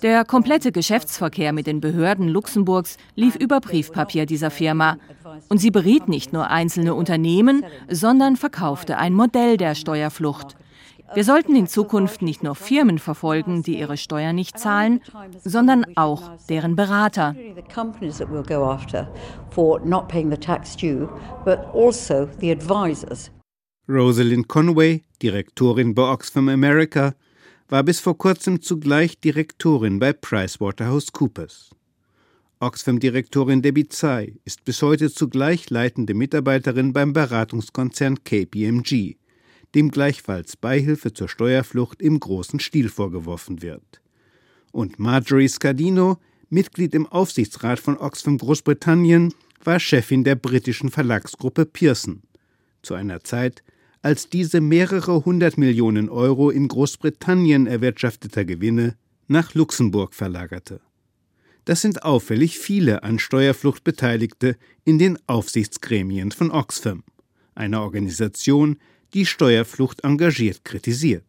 Der 0.00 0.24
komplette 0.24 0.72
Geschäftsverkehr 0.72 1.52
mit 1.52 1.66
den 1.66 1.82
Behörden 1.82 2.28
Luxemburgs 2.28 2.96
lief 3.14 3.36
über 3.36 3.60
Briefpapier 3.60 4.24
dieser 4.24 4.50
Firma. 4.50 4.96
Und 5.50 5.58
sie 5.58 5.70
beriet 5.70 6.08
nicht 6.08 6.32
nur 6.32 6.48
einzelne 6.48 6.94
Unternehmen, 6.94 7.62
sondern 7.90 8.36
verkaufte 8.36 8.96
ein 8.96 9.12
Modell 9.12 9.58
der 9.58 9.74
Steuerflucht. 9.74 10.56
Wir 11.12 11.24
sollten 11.24 11.54
in 11.54 11.66
Zukunft 11.66 12.22
nicht 12.22 12.42
nur 12.42 12.54
Firmen 12.54 12.98
verfolgen, 12.98 13.62
die 13.62 13.78
ihre 13.78 13.98
Steuern 13.98 14.34
nicht 14.34 14.58
zahlen, 14.58 15.02
sondern 15.44 15.84
auch 15.94 16.22
deren 16.48 16.74
Berater. 16.74 17.36
Rosalind 23.88 24.46
Conway, 24.46 25.02
Direktorin 25.20 25.92
bei 25.94 26.02
Oxfam 26.02 26.48
America, 26.48 27.16
war 27.68 27.82
bis 27.82 27.98
vor 27.98 28.16
kurzem 28.16 28.62
zugleich 28.62 29.18
Direktorin 29.18 29.98
bei 29.98 30.12
PricewaterhouseCoopers. 30.12 31.70
Oxfam-Direktorin 32.60 33.60
Debbie 33.60 33.88
Tsai 33.88 34.34
ist 34.44 34.62
bis 34.64 34.82
heute 34.82 35.12
zugleich 35.12 35.68
leitende 35.68 36.14
Mitarbeiterin 36.14 36.92
beim 36.92 37.12
Beratungskonzern 37.12 38.22
KPMG, 38.22 39.16
dem 39.74 39.90
gleichfalls 39.90 40.56
Beihilfe 40.56 41.12
zur 41.12 41.28
Steuerflucht 41.28 42.00
im 42.00 42.20
großen 42.20 42.60
Stil 42.60 42.88
vorgeworfen 42.88 43.62
wird. 43.62 44.00
Und 44.70 45.00
Marjorie 45.00 45.48
Scardino, 45.48 46.18
Mitglied 46.50 46.94
im 46.94 47.06
Aufsichtsrat 47.06 47.80
von 47.80 47.98
Oxfam 47.98 48.38
Großbritannien, 48.38 49.34
war 49.64 49.80
Chefin 49.80 50.22
der 50.22 50.36
britischen 50.36 50.90
Verlagsgruppe 50.90 51.66
Pearson. 51.66 52.22
Zu 52.82 52.94
einer 52.94 53.24
Zeit, 53.24 53.64
als 54.02 54.28
diese 54.28 54.60
mehrere 54.60 55.24
hundert 55.24 55.56
Millionen 55.56 56.08
Euro 56.08 56.50
in 56.50 56.68
Großbritannien 56.68 57.66
erwirtschafteter 57.66 58.44
Gewinne 58.44 58.96
nach 59.28 59.54
Luxemburg 59.54 60.14
verlagerte. 60.14 60.80
Das 61.64 61.80
sind 61.80 62.02
auffällig 62.02 62.58
viele 62.58 63.04
an 63.04 63.20
Steuerflucht 63.20 63.84
Beteiligte 63.84 64.56
in 64.84 64.98
den 64.98 65.16
Aufsichtsgremien 65.28 66.32
von 66.32 66.50
Oxfam, 66.50 67.04
einer 67.54 67.82
Organisation, 67.82 68.78
die 69.14 69.26
Steuerflucht 69.26 70.02
engagiert 70.02 70.64
kritisiert. 70.64 71.24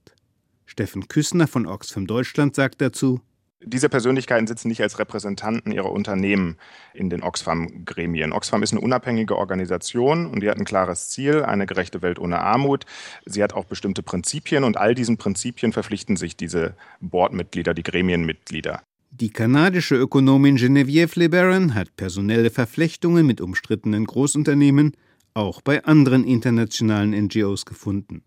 Steffen 0.66 1.08
Küssner 1.08 1.48
von 1.48 1.68
Oxfam 1.68 2.08
Deutschland 2.08 2.56
sagt 2.56 2.82
dazu, 2.82 3.22
diese 3.66 3.90
Persönlichkeiten 3.90 4.48
sitzen 4.48 4.68
nicht 4.68 4.82
als 4.82 5.00
Repräsentanten 5.00 5.72
ihrer 5.72 5.92
Unternehmen 5.92 6.58
in 6.94 7.10
den 7.10 7.24
Oxfam-Gremien. 7.24 8.34
Oxfam 8.34 8.64
ist 8.64 8.72
eine 8.72 8.82
unabhängige 8.82 9.38
Organisation 9.38 10.28
und 10.28 10.42
die 10.42 10.50
hat 10.50 10.58
ein 10.58 10.66
klares 10.66 11.10
Ziel, 11.10 11.44
eine 11.44 11.66
gerechte 11.66 12.02
Welt 12.02 12.20
ohne 12.20 12.40
Armut. 12.40 12.86
Sie 13.26 13.44
hat 13.44 13.54
auch 13.54 13.66
bestimmte 13.66 14.04
Prinzipien 14.04 14.64
und 14.64 14.78
all 14.78 14.96
diesen 14.96 15.18
Prinzipien 15.18 15.74
verpflichten 15.74 16.16
sich 16.16 16.36
diese 16.36 16.76
Boardmitglieder, 17.02 17.74
die 17.74 17.84
Gremienmitglieder. 17.84 18.82
Die 19.12 19.30
kanadische 19.30 19.96
Ökonomin 19.96 20.58
Geneviève 20.58 21.20
LeBaron 21.20 21.76
hat 21.76 21.96
personelle 21.96 22.50
Verflechtungen 22.50 23.28
mit 23.28 23.42
umstrittenen 23.42 24.06
Großunternehmen 24.06 24.94
auch 25.36 25.62
bei 25.62 25.84
anderen 25.84 26.24
internationalen 26.24 27.12
NGOs 27.12 27.66
gefunden. 27.66 28.24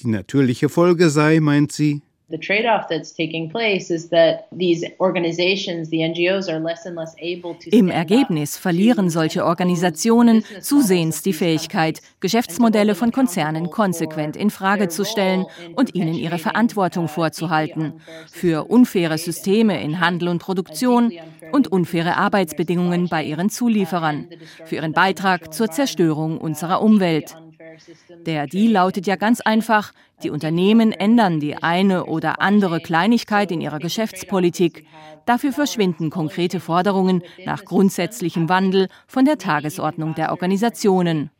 Die 0.00 0.08
natürliche 0.08 0.68
Folge 0.68 1.10
sei, 1.10 1.40
meint 1.40 1.72
sie, 1.72 2.02
The 2.30 2.38
trade-off 2.38 2.86
that's 2.88 3.12
taking 3.12 3.50
place 3.50 3.90
is 3.90 4.10
that 4.10 4.46
these 4.52 4.86
organizations, 5.00 5.90
the 5.90 5.98
NGOs 5.98 6.48
are 6.48 6.60
less 6.60 6.86
and 6.86 6.94
less 6.94 7.16
able 7.18 7.54
to 7.56 7.70
Im 7.70 7.90
Ergebnis 7.90 8.56
verlieren 8.56 9.10
solche 9.10 9.44
Organisationen 9.44 10.44
zusehends 10.60 11.22
die 11.22 11.32
Fähigkeit, 11.32 12.00
Geschäftsmodelle 12.20 12.94
von 12.94 13.10
Konzernen 13.10 13.70
konsequent 13.70 14.36
in 14.36 14.50
Frage 14.50 14.88
zu 14.88 15.04
stellen 15.04 15.44
und 15.74 15.96
ihnen 15.96 16.14
ihre 16.14 16.38
Verantwortung 16.38 17.08
vorzuhalten 17.08 17.94
für 18.30 18.70
unfaire 18.70 19.18
Systeme 19.18 19.82
in 19.82 19.98
Handel 19.98 20.28
und 20.28 20.38
Produktion 20.38 21.12
und 21.50 21.66
unfaire 21.66 22.16
Arbeitsbedingungen 22.16 23.08
bei 23.08 23.24
ihren 23.24 23.50
Zulieferern, 23.50 24.28
für 24.66 24.76
ihren 24.76 24.92
Beitrag 24.92 25.52
zur 25.52 25.68
Zerstörung 25.68 26.38
unserer 26.38 26.80
Umwelt. 26.80 27.34
Der 28.26 28.46
Deal 28.46 28.72
lautet 28.72 29.06
ja 29.06 29.16
ganz 29.16 29.40
einfach, 29.40 29.92
die 30.22 30.30
Unternehmen 30.30 30.92
ändern 30.92 31.40
die 31.40 31.56
eine 31.56 32.06
oder 32.06 32.40
andere 32.40 32.80
Kleinigkeit 32.80 33.50
in 33.50 33.60
ihrer 33.60 33.78
Geschäftspolitik. 33.78 34.84
Dafür 35.26 35.52
verschwinden 35.52 36.10
konkrete 36.10 36.60
Forderungen 36.60 37.22
nach 37.44 37.64
grundsätzlichem 37.64 38.48
Wandel 38.48 38.88
von 39.06 39.24
der 39.24 39.38
Tagesordnung 39.38 40.14
der 40.14 40.30
Organisationen. 40.30 41.30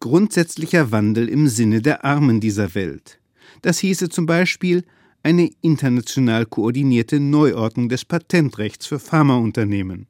Grundsätzlicher 0.00 0.92
Wandel 0.92 1.28
im 1.28 1.48
Sinne 1.48 1.82
der 1.82 2.04
Armen 2.04 2.40
dieser 2.40 2.74
Welt. 2.74 3.18
Das 3.62 3.78
hieße 3.80 4.08
zum 4.08 4.26
Beispiel 4.26 4.84
eine 5.22 5.50
international 5.60 6.46
koordinierte 6.46 7.20
Neuordnung 7.20 7.88
des 7.88 8.04
Patentrechts 8.04 8.86
für 8.86 8.98
Pharmaunternehmen 8.98 10.06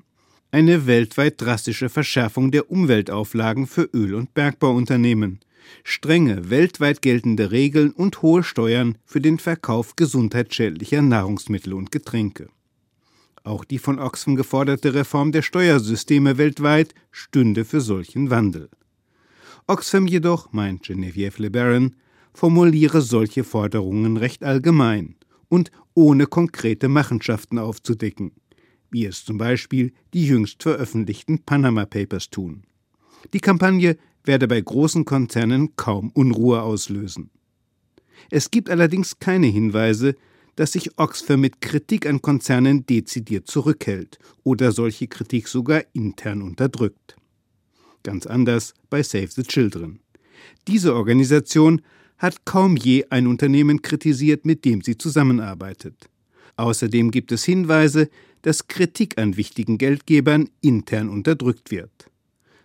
eine 0.52 0.86
weltweit 0.86 1.40
drastische 1.40 1.88
Verschärfung 1.88 2.50
der 2.50 2.70
Umweltauflagen 2.70 3.66
für 3.66 3.88
Öl- 3.94 4.14
und 4.14 4.34
Bergbauunternehmen, 4.34 5.40
strenge 5.84 6.50
weltweit 6.50 7.02
geltende 7.02 7.52
Regeln 7.52 7.92
und 7.92 8.22
hohe 8.22 8.42
Steuern 8.42 8.98
für 9.04 9.20
den 9.20 9.38
Verkauf 9.38 9.94
gesundheitsschädlicher 9.96 11.02
Nahrungsmittel 11.02 11.72
und 11.72 11.92
Getränke. 11.92 12.48
Auch 13.44 13.64
die 13.64 13.78
von 13.78 13.98
Oxfam 13.98 14.36
geforderte 14.36 14.92
Reform 14.94 15.32
der 15.32 15.42
Steuersysteme 15.42 16.36
weltweit 16.36 16.94
stünde 17.10 17.64
für 17.64 17.80
solchen 17.80 18.30
Wandel. 18.30 18.68
Oxfam 19.66 20.06
jedoch, 20.06 20.52
meint 20.52 20.84
Geneviève 20.84 21.40
LeBaron, 21.40 21.94
formuliere 22.34 23.00
solche 23.00 23.44
Forderungen 23.44 24.16
recht 24.16 24.42
allgemein 24.42 25.14
und 25.48 25.70
ohne 25.94 26.26
konkrete 26.26 26.88
Machenschaften 26.88 27.58
aufzudecken 27.58 28.32
wie 28.90 29.06
es 29.06 29.24
zum 29.24 29.38
Beispiel 29.38 29.92
die 30.12 30.26
jüngst 30.26 30.62
veröffentlichten 30.62 31.40
Panama 31.40 31.86
Papers 31.86 32.30
tun. 32.30 32.64
Die 33.32 33.40
Kampagne 33.40 33.96
werde 34.24 34.48
bei 34.48 34.60
großen 34.60 35.04
Konzernen 35.04 35.76
kaum 35.76 36.10
Unruhe 36.10 36.62
auslösen. 36.62 37.30
Es 38.30 38.50
gibt 38.50 38.70
allerdings 38.70 39.18
keine 39.18 39.46
Hinweise, 39.46 40.14
dass 40.56 40.72
sich 40.72 40.98
Oxfam 40.98 41.40
mit 41.40 41.60
Kritik 41.60 42.06
an 42.06 42.20
Konzernen 42.20 42.84
dezidiert 42.84 43.46
zurückhält 43.46 44.18
oder 44.42 44.72
solche 44.72 45.06
Kritik 45.06 45.48
sogar 45.48 45.82
intern 45.94 46.42
unterdrückt. 46.42 47.16
Ganz 48.02 48.26
anders 48.26 48.74
bei 48.90 49.02
Save 49.02 49.28
the 49.28 49.42
Children. 49.42 50.00
Diese 50.68 50.94
Organisation 50.94 51.82
hat 52.18 52.44
kaum 52.44 52.76
je 52.76 53.06
ein 53.08 53.26
Unternehmen 53.26 53.80
kritisiert, 53.80 54.44
mit 54.44 54.64
dem 54.64 54.82
sie 54.82 54.98
zusammenarbeitet. 54.98 56.10
Außerdem 56.60 57.10
gibt 57.10 57.32
es 57.32 57.44
Hinweise, 57.44 58.10
dass 58.42 58.68
Kritik 58.68 59.18
an 59.18 59.38
wichtigen 59.38 59.78
Geldgebern 59.78 60.50
intern 60.60 61.08
unterdrückt 61.08 61.70
wird. 61.70 62.10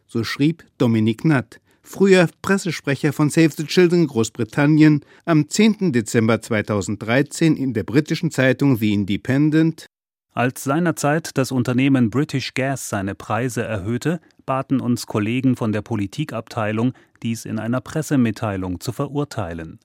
So 0.06 0.26
schrieb 0.26 0.66
Dominic 0.78 1.24
Nutt, 1.24 1.62
früher 1.82 2.28
Pressesprecher 2.42 3.14
von 3.14 3.30
Save 3.30 3.52
the 3.56 3.66
Children 3.66 4.08
Großbritannien, 4.08 5.06
am 5.24 5.48
10. 5.48 5.94
Dezember 5.94 6.42
2013 6.42 7.56
in 7.56 7.74
der 7.74 7.84
britischen 7.84 8.32
Zeitung 8.32 8.76
The 8.76 8.94
Independent 8.94 9.86
als 10.36 10.66
seinerzeit 10.66 11.38
das 11.38 11.54
Unternehmen 11.54 12.10
British 12.10 12.54
Gas 12.56 12.90
seine 12.90 13.16
Preise 13.16 13.64
erhöhte, 13.64 14.20
baten 14.46 14.82
uns 14.82 15.08
Kollegen 15.08 15.56
von 15.56 15.72
der 15.72 15.82
Politikabteilung, 15.82 16.92
dies 17.24 17.46
in 17.46 17.58
einer 17.58 17.80
Pressemitteilung 17.80 18.82
zu 18.82 18.92
verurteilen. 18.92 19.80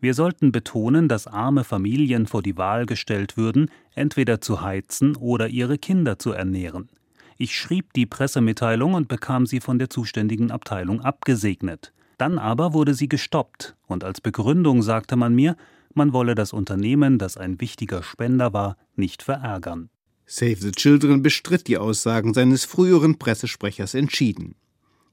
Wir 0.00 0.14
sollten 0.14 0.52
betonen, 0.52 1.08
dass 1.08 1.26
arme 1.26 1.64
Familien 1.64 2.28
vor 2.28 2.40
die 2.40 2.56
Wahl 2.56 2.86
gestellt 2.86 3.36
würden, 3.36 3.68
entweder 3.96 4.40
zu 4.40 4.62
heizen 4.62 5.16
oder 5.16 5.48
ihre 5.48 5.76
Kinder 5.76 6.20
zu 6.20 6.30
ernähren. 6.30 6.88
Ich 7.36 7.56
schrieb 7.56 7.92
die 7.92 8.06
Pressemitteilung 8.06 8.94
und 8.94 9.08
bekam 9.08 9.44
sie 9.44 9.58
von 9.58 9.80
der 9.80 9.90
zuständigen 9.90 10.52
Abteilung 10.52 11.00
abgesegnet. 11.00 11.92
Dann 12.16 12.38
aber 12.38 12.72
wurde 12.72 12.94
sie 12.94 13.08
gestoppt, 13.08 13.74
und 13.88 14.04
als 14.04 14.20
Begründung 14.20 14.82
sagte 14.82 15.16
man 15.16 15.34
mir, 15.34 15.56
man 15.94 16.12
wolle 16.12 16.36
das 16.36 16.52
Unternehmen, 16.52 17.18
das 17.18 17.36
ein 17.36 17.60
wichtiger 17.60 18.04
Spender 18.04 18.52
war, 18.52 18.76
nicht 18.94 19.24
verärgern. 19.24 19.90
Save 20.28 20.56
the 20.56 20.72
Children 20.72 21.22
bestritt 21.22 21.68
die 21.68 21.78
Aussagen 21.78 22.34
seines 22.34 22.64
früheren 22.64 23.16
Pressesprechers 23.16 23.94
entschieden. 23.94 24.56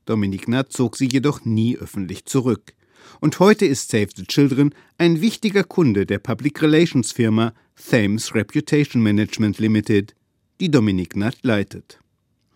Dominik 0.05 0.47
Natt 0.47 0.73
zog 0.73 0.97
sie 0.97 1.07
jedoch 1.07 1.45
nie 1.45 1.77
öffentlich 1.77 2.25
zurück. 2.25 2.73
Und 3.19 3.39
heute 3.39 3.65
ist 3.65 3.89
Save 3.89 4.09
the 4.15 4.23
Children 4.23 4.73
ein 4.97 5.21
wichtiger 5.21 5.63
Kunde 5.63 6.07
der 6.07 6.17
Public 6.17 6.61
Relations 6.63 7.11
Firma 7.11 7.53
Thames 7.75 8.33
Reputation 8.33 9.03
Management 9.03 9.59
Limited, 9.59 10.15
die 10.59 10.71
Dominik 10.71 11.15
Nutt 11.15 11.37
leitet. 11.43 11.99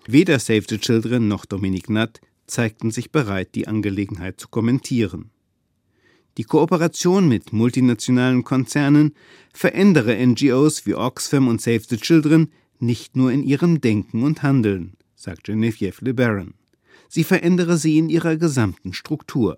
Weder 0.07 0.39
Save 0.39 0.63
the 0.67 0.79
Children 0.79 1.27
noch 1.27 1.45
Dominik 1.45 1.91
Nutt 1.91 2.21
zeigten 2.47 2.89
sich 2.89 3.11
bereit, 3.11 3.53
die 3.53 3.67
Angelegenheit 3.67 4.39
zu 4.39 4.47
kommentieren. 4.47 5.29
Die 6.37 6.43
Kooperation 6.43 7.27
mit 7.27 7.51
multinationalen 7.51 8.43
Konzernen 8.43 9.15
verändere 9.53 10.15
NGOs 10.23 10.85
wie 10.85 10.93
Oxfam 10.93 11.47
und 11.47 11.61
Save 11.61 11.81
the 11.89 11.97
Children 11.97 12.51
nicht 12.79 13.15
nur 13.15 13.31
in 13.31 13.41
ihrem 13.41 13.81
Denken 13.81 14.21
und 14.21 14.43
Handeln, 14.43 14.93
sagt 15.15 15.45
Genevieve 15.45 16.05
LeBaron. 16.05 16.53
Sie 17.09 17.23
verändere 17.23 17.77
sie 17.77 17.97
in 17.97 18.09
ihrer 18.09 18.35
gesamten 18.35 18.93
Struktur. 18.93 19.57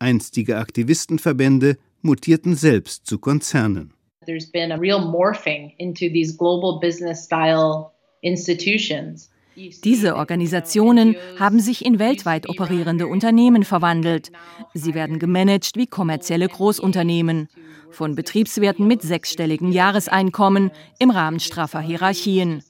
Einstige 0.00 0.58
Aktivistenverbände 0.58 1.78
mutierten 2.02 2.56
selbst 2.56 3.06
zu 3.06 3.18
Konzernen. 3.18 3.92
There's 4.26 4.50
been 4.50 4.72
a 4.72 4.76
real 4.76 4.98
morphing 4.98 5.74
into 5.78 6.08
these 6.08 6.36
global 6.36 6.80
business 6.80 7.24
style 7.24 7.92
institutions. 8.22 9.30
Diese 9.56 10.16
Organisationen 10.16 11.16
haben 11.38 11.60
sich 11.60 11.84
in 11.84 11.98
weltweit 11.98 12.48
operierende 12.48 13.06
Unternehmen 13.06 13.64
verwandelt. 13.64 14.32
Sie 14.72 14.94
werden 14.94 15.18
gemanagt 15.18 15.72
wie 15.76 15.86
kommerzielle 15.86 16.48
Großunternehmen, 16.48 17.48
von 17.94 18.14
Betriebswerten 18.14 18.86
mit 18.86 19.02
sechsstelligen 19.02 19.72
Jahreseinkommen 19.72 20.70
im 20.98 21.10
Rahmen 21.10 21.40
straffer 21.40 21.80
Hierarchien. 21.80 22.62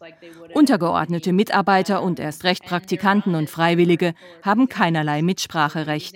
Untergeordnete 0.53 1.33
Mitarbeiter 1.33 2.03
und 2.03 2.21
erst 2.21 2.45
recht 2.45 2.65
Praktikanten 2.65 3.35
und 3.35 3.51
Freiwillige 3.51 4.15
haben 4.43 4.69
keinerlei 4.69 5.23
Mitspracherecht. 5.23 6.15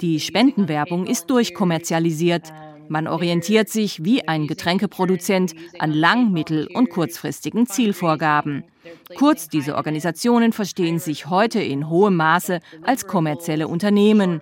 Die 0.00 0.18
Spendenwerbung 0.18 1.06
ist 1.06 1.28
durchkommerzialisiert. 1.30 2.50
Man 2.90 3.06
orientiert 3.06 3.68
sich 3.68 4.02
wie 4.04 4.26
ein 4.26 4.48
Getränkeproduzent 4.48 5.54
an 5.78 5.92
lang-, 5.92 6.32
mittel- 6.32 6.66
und 6.74 6.90
kurzfristigen 6.90 7.68
Zielvorgaben. 7.68 8.64
Kurz, 9.14 9.48
diese 9.48 9.76
Organisationen 9.76 10.52
verstehen 10.52 10.98
sich 10.98 11.30
heute 11.30 11.62
in 11.62 11.88
hohem 11.88 12.16
Maße 12.16 12.58
als 12.82 13.06
kommerzielle 13.06 13.68
Unternehmen 13.68 14.40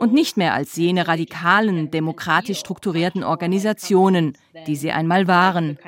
und 0.00 0.14
nicht 0.14 0.38
mehr 0.38 0.54
als 0.54 0.76
jene 0.76 1.06
radikalen, 1.06 1.90
demokratisch 1.90 2.60
strukturierten 2.60 3.22
Organisationen, 3.22 4.38
die 4.66 4.76
sie 4.76 4.90
einmal 4.90 5.28
waren. 5.28 5.78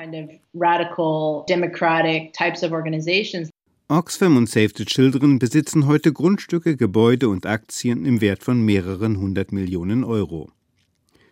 Oxfam 3.89 4.37
und 4.37 4.49
Save 4.49 4.69
the 4.75 4.85
Children 4.85 5.39
besitzen 5.39 5.87
heute 5.87 6.13
Grundstücke, 6.13 6.77
Gebäude 6.77 7.27
und 7.27 7.47
Aktien 7.47 8.05
im 8.05 8.21
Wert 8.21 8.43
von 8.43 8.61
mehreren 8.61 9.17
hundert 9.17 9.51
Millionen 9.51 10.03
Euro. 10.03 10.51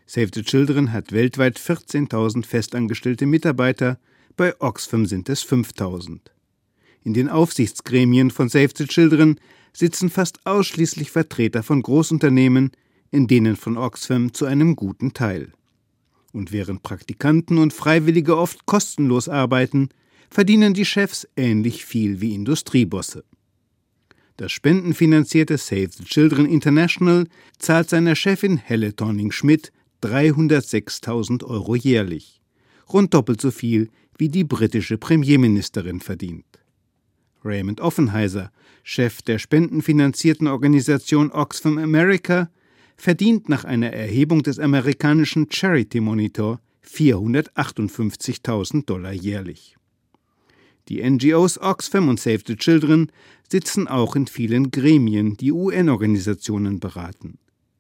Save 0.08 0.30
the 0.34 0.44
Children 0.44 0.92
hat 0.92 1.12
weltweit 1.12 1.60
14.000 1.60 2.46
festangestellte 2.46 3.26
Mitarbeiter, 3.26 4.00
bei 4.38 4.54
Oxfam 4.60 5.06
sind 5.06 5.30
es 5.30 5.44
5.000. 5.44 6.20
In 7.04 7.14
den 7.14 7.30
Aufsichtsgremien 7.30 8.32
von 8.32 8.50
Save 8.50 8.70
the 8.76 8.86
Children 8.86 9.40
sitzen 9.74 10.10
fast 10.10 10.46
ausschließlich 10.46 11.12
Vertreter 11.12 11.64
von 11.64 11.82
Großunternehmen, 11.82 12.72
in 13.12 13.28
denen 13.28 13.56
von 13.56 13.78
Oxfam 13.78 14.34
zu 14.34 14.46
einem 14.46 14.76
guten 14.76 15.14
Teil. 15.14 15.52
Und 16.34 16.52
während 16.52 16.84
Praktikanten 16.84 17.58
und 17.58 17.74
Freiwillige 17.74 18.38
oft 18.38 18.66
kostenlos 18.66 19.30
arbeiten, 19.30 19.90
verdienen 20.30 20.74
die 20.74 20.86
Chefs 20.86 21.28
ähnlich 21.36 21.86
viel 21.86 22.22
wie 22.22 22.36
Industriebosse. 22.36 23.24
Das 24.38 24.52
spendenfinanzierte 24.52 25.58
Save 25.58 25.90
the 25.98 26.04
Children 26.04 26.46
International 26.46 27.28
zahlt 27.58 27.90
seiner 27.90 28.16
Chefin 28.16 28.58
Helle 28.58 28.94
Thorning-Schmidt 28.94 29.72
306.000 30.06 31.44
Euro 31.44 31.76
jährlich, 31.76 32.40
rund 32.94 33.14
doppelt 33.14 33.42
so 33.42 33.50
viel 33.50 33.90
wie 34.18 34.30
die 34.30 34.44
britische 34.44 34.98
Premierministerin 34.98 36.00
verdient. 36.00 36.46
Raymond 37.44 37.82
Offenheiser, 37.82 38.52
Chef 38.84 39.22
der 39.24 39.40
spendenfinanzierten 39.40 40.48
Organisation 40.48 41.32
Oxfam 41.32 41.80
America, 41.80 42.50
verdient 42.98 43.50
nach 43.50 43.66
einer 43.66 43.92
Erhebung 43.92 44.44
des 44.44 44.60
amerikanischen 44.60 45.48
Charity 45.52 46.00
Monitor 46.00 46.60
458.000 46.88 48.86
Dollar 48.86 49.12
jährlich. 49.12 49.76
Die 50.88 51.04
NGOs 51.04 51.60
Oxfam 51.60 52.10
und 52.10 52.20
Save 52.20 52.42
the 52.46 52.56
Children 52.56 53.12
sitzen 53.50 53.88
auch 53.88 54.16
in 54.16 54.28
vielen 54.28 54.70
Gremien, 54.70 55.36
die 55.36 55.52
UN-Organisationen 55.52 56.80
beraten 56.80 57.40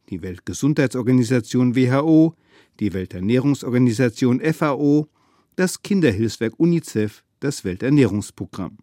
die 0.09 0.21
Weltgesundheitsorganisation 0.21 1.75
WHO, 1.75 2.35
die 2.79 2.93
Welternährungsorganisation 2.93 4.41
FAO, 4.41 5.07
das 5.55 5.81
Kinderhilfswerk 5.81 6.53
UNICEF, 6.57 7.23
das 7.39 7.63
Welternährungsprogramm. 7.63 8.77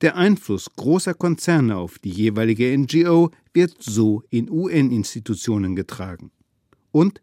Der 0.00 0.16
Einfluss 0.16 0.70
großer 0.74 1.14
Konzerne 1.14 1.76
auf 1.76 1.98
die 1.98 2.10
jeweilige 2.10 2.76
NGO 2.76 3.30
wird 3.54 3.76
so 3.78 4.22
in 4.30 4.50
UN-Institutionen 4.50 5.76
getragen. 5.76 6.32
Und 6.90 7.20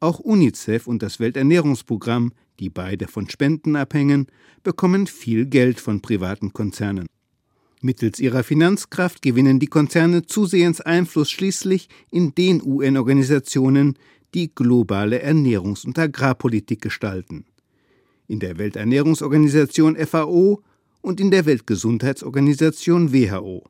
auch 0.00 0.18
UNICEF 0.18 0.86
und 0.86 1.02
das 1.02 1.20
Welternährungsprogramm, 1.20 2.32
die 2.58 2.70
beide 2.70 3.06
von 3.06 3.30
Spenden 3.30 3.76
abhängen, 3.76 4.26
bekommen 4.62 5.06
viel 5.06 5.46
Geld 5.46 5.80
von 5.80 6.02
privaten 6.02 6.52
Konzernen. 6.52 7.06
Mittels 7.82 8.20
ihrer 8.20 8.44
Finanzkraft 8.44 9.22
gewinnen 9.22 9.58
die 9.58 9.66
Konzerne 9.66 10.24
zusehends 10.24 10.80
Einfluss 10.80 11.30
schließlich 11.30 11.88
in 12.10 12.34
den 12.34 12.62
UN-Organisationen, 12.62 13.98
die 14.34 14.54
globale 14.54 15.22
Ernährungs- 15.22 15.84
und 15.84 15.98
Agrarpolitik 15.98 16.80
gestalten. 16.80 17.44
In 18.28 18.38
der 18.38 18.56
Welternährungsorganisation 18.58 19.96
FAO 19.96 20.62
und 21.00 21.20
in 21.20 21.30
der 21.30 21.44
Weltgesundheitsorganisation 21.44 23.12
WHO. 23.12 23.64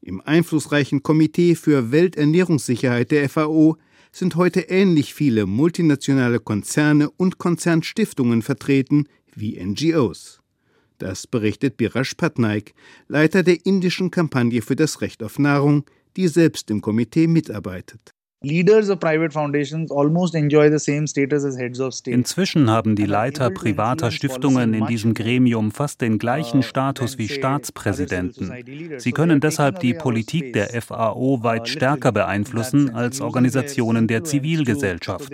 Im 0.00 0.20
einflussreichen 0.20 1.04
Komitee 1.04 1.54
für 1.54 1.92
Welternährungssicherheit 1.92 3.12
der 3.12 3.28
FAO 3.28 3.76
sind 4.10 4.34
heute 4.34 4.62
ähnlich 4.62 5.14
viele 5.14 5.46
multinationale 5.46 6.40
Konzerne 6.40 7.08
und 7.08 7.38
Konzernstiftungen 7.38 8.42
vertreten 8.42 9.06
wie 9.34 9.58
NGOs. 9.64 10.41
Das 11.02 11.26
berichtet 11.26 11.78
Biraj 11.78 12.14
Patnaik, 12.16 12.74
Leiter 13.08 13.42
der 13.42 13.66
indischen 13.66 14.12
Kampagne 14.12 14.62
für 14.62 14.76
das 14.76 15.00
Recht 15.00 15.24
auf 15.24 15.36
Nahrung, 15.36 15.84
die 16.16 16.28
selbst 16.28 16.70
im 16.70 16.80
Komitee 16.80 17.26
mitarbeitet. 17.26 18.14
Inzwischen 22.12 22.70
haben 22.70 22.96
die 22.96 23.06
Leiter 23.06 23.50
privater 23.50 24.10
Stiftungen 24.10 24.74
in 24.74 24.86
diesem 24.86 25.14
Gremium 25.14 25.70
fast 25.70 26.00
den 26.00 26.18
gleichen 26.18 26.58
uh, 26.58 26.62
Status 26.62 27.18
wie 27.18 27.28
Staatspräsidenten. 27.28 28.52
Sie 28.98 29.12
können 29.12 29.40
deshalb 29.40 29.78
die 29.80 29.94
Politik 29.94 30.52
der 30.52 30.68
FAO 30.82 31.42
weit 31.42 31.68
stärker 31.68 32.10
beeinflussen 32.10 32.94
als 32.94 33.20
Organisationen 33.20 34.08
der 34.08 34.24
Zivilgesellschaft. 34.24 35.30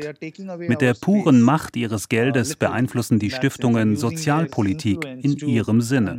Mit 0.58 0.80
der 0.80 0.94
puren 0.94 1.40
Macht 1.40 1.76
ihres 1.76 2.04
uh, 2.04 2.08
Geldes 2.08 2.56
beeinflussen 2.56 3.18
die 3.18 3.30
Stiftungen 3.30 3.96
Sozialpolitik 3.96 5.04
in 5.22 5.36
ihrem 5.38 5.80
Sinne. 5.80 6.18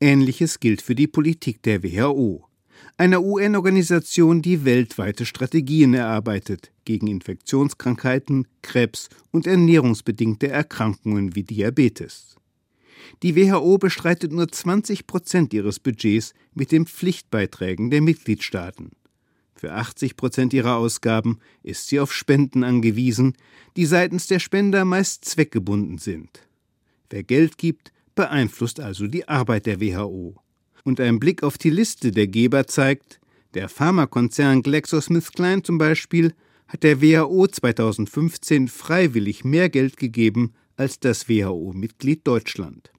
Ähnliches 0.00 0.60
gilt 0.60 0.82
für 0.82 0.94
die 0.94 1.06
Politik 1.06 1.62
der 1.62 1.82
WHO, 1.82 2.46
einer 2.98 3.22
UN-Organisation, 3.22 4.42
die 4.42 4.64
weltweite 4.64 5.26
Strategien 5.26 5.94
erarbeitet 5.94 6.70
gegen 6.84 7.06
Infektionskrankheiten, 7.06 8.46
Krebs 8.62 9.08
und 9.32 9.46
ernährungsbedingte 9.46 10.48
Erkrankungen 10.48 11.34
wie 11.34 11.42
Diabetes. 11.42 12.36
Die 13.22 13.36
WHO 13.36 13.78
bestreitet 13.78 14.32
nur 14.32 14.48
20 14.48 15.06
Prozent 15.06 15.54
ihres 15.54 15.78
Budgets 15.78 16.34
mit 16.54 16.72
den 16.72 16.86
Pflichtbeiträgen 16.86 17.90
der 17.90 18.02
Mitgliedstaaten. 18.02 18.92
Für 19.54 19.72
80 19.72 20.16
Prozent 20.16 20.52
ihrer 20.52 20.76
Ausgaben 20.76 21.38
ist 21.62 21.88
sie 21.88 22.00
auf 22.00 22.12
Spenden 22.12 22.64
angewiesen, 22.64 23.34
die 23.76 23.86
seitens 23.86 24.26
der 24.26 24.38
Spender 24.38 24.84
meist 24.84 25.24
zweckgebunden 25.24 25.98
sind. 25.98 26.46
Wer 27.08 27.22
Geld 27.22 27.56
gibt, 27.56 27.92
beeinflusst 28.16 28.80
also 28.80 29.06
die 29.06 29.28
Arbeit 29.28 29.66
der 29.66 29.80
WHO. 29.80 30.34
Und 30.82 31.00
ein 31.00 31.20
Blick 31.20 31.44
auf 31.44 31.56
die 31.58 31.70
Liste 31.70 32.10
der 32.10 32.26
Geber 32.26 32.66
zeigt, 32.66 33.20
der 33.54 33.68
Pharmakonzern 33.68 34.62
GlaxoSmithKline 34.62 35.62
zum 35.62 35.78
Beispiel 35.78 36.34
hat 36.66 36.82
der 36.82 37.00
WHO 37.00 37.46
2015 37.46 38.66
freiwillig 38.68 39.44
mehr 39.44 39.68
Geld 39.68 39.96
gegeben 39.96 40.52
als 40.76 40.98
das 40.98 41.28
WHO-Mitglied 41.28 42.26
Deutschland. 42.26 42.90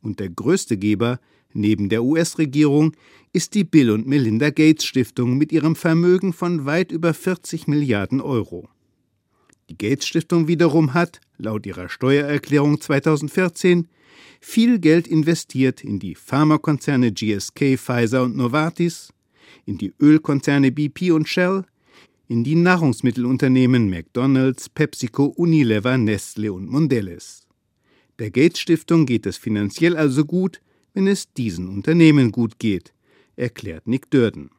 Und 0.00 0.20
der 0.20 0.30
größte 0.30 0.76
Geber, 0.76 1.20
neben 1.52 1.88
der 1.88 2.04
US-Regierung, 2.04 2.96
ist 3.32 3.54
die 3.54 3.64
Bill 3.64 3.90
und 3.90 4.06
Melinda 4.06 4.50
Gates 4.50 4.84
Stiftung 4.84 5.36
mit 5.36 5.52
ihrem 5.52 5.76
Vermögen 5.76 6.32
von 6.32 6.64
weit 6.64 6.92
über 6.92 7.12
40 7.12 7.68
Milliarden 7.68 8.20
Euro. 8.20 8.68
Die 9.68 9.76
Gates 9.76 10.06
Stiftung 10.06 10.48
wiederum 10.48 10.94
hat, 10.94 11.20
laut 11.36 11.66
ihrer 11.66 11.88
Steuererklärung 11.88 12.80
2014, 12.80 13.88
viel 14.40 14.78
Geld 14.78 15.06
investiert 15.06 15.84
in 15.84 15.98
die 15.98 16.14
Pharmakonzerne 16.14 17.12
GSK, 17.12 17.76
Pfizer 17.76 18.22
und 18.24 18.36
Novartis, 18.36 19.12
in 19.66 19.78
die 19.78 19.92
Ölkonzerne 20.00 20.72
BP 20.72 21.12
und 21.12 21.28
Shell, 21.28 21.64
in 22.28 22.44
die 22.44 22.54
Nahrungsmittelunternehmen 22.54 23.90
McDonald's, 23.90 24.68
PepsiCo, 24.68 25.24
Unilever, 25.24 25.98
Nestle 25.98 26.52
und 26.52 26.68
Mondelez. 26.68 27.46
Der 28.18 28.30
Gates 28.30 28.60
Stiftung 28.60 29.06
geht 29.06 29.26
es 29.26 29.36
finanziell 29.36 29.96
also 29.96 30.24
gut, 30.24 30.60
wenn 30.94 31.06
es 31.06 31.32
diesen 31.32 31.68
Unternehmen 31.68 32.32
gut 32.32 32.58
geht, 32.58 32.92
erklärt 33.36 33.86
Nick 33.86 34.10
Durden. 34.10 34.50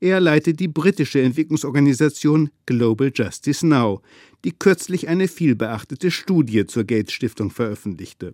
Er 0.00 0.20
leitet 0.20 0.60
die 0.60 0.68
britische 0.68 1.22
Entwicklungsorganisation 1.22 2.50
Global 2.66 3.12
Justice 3.14 3.66
Now, 3.66 4.02
die 4.44 4.52
kürzlich 4.52 5.08
eine 5.08 5.28
vielbeachtete 5.28 6.10
Studie 6.10 6.66
zur 6.66 6.84
Gates 6.84 7.12
Stiftung 7.12 7.50
veröffentlichte. 7.50 8.32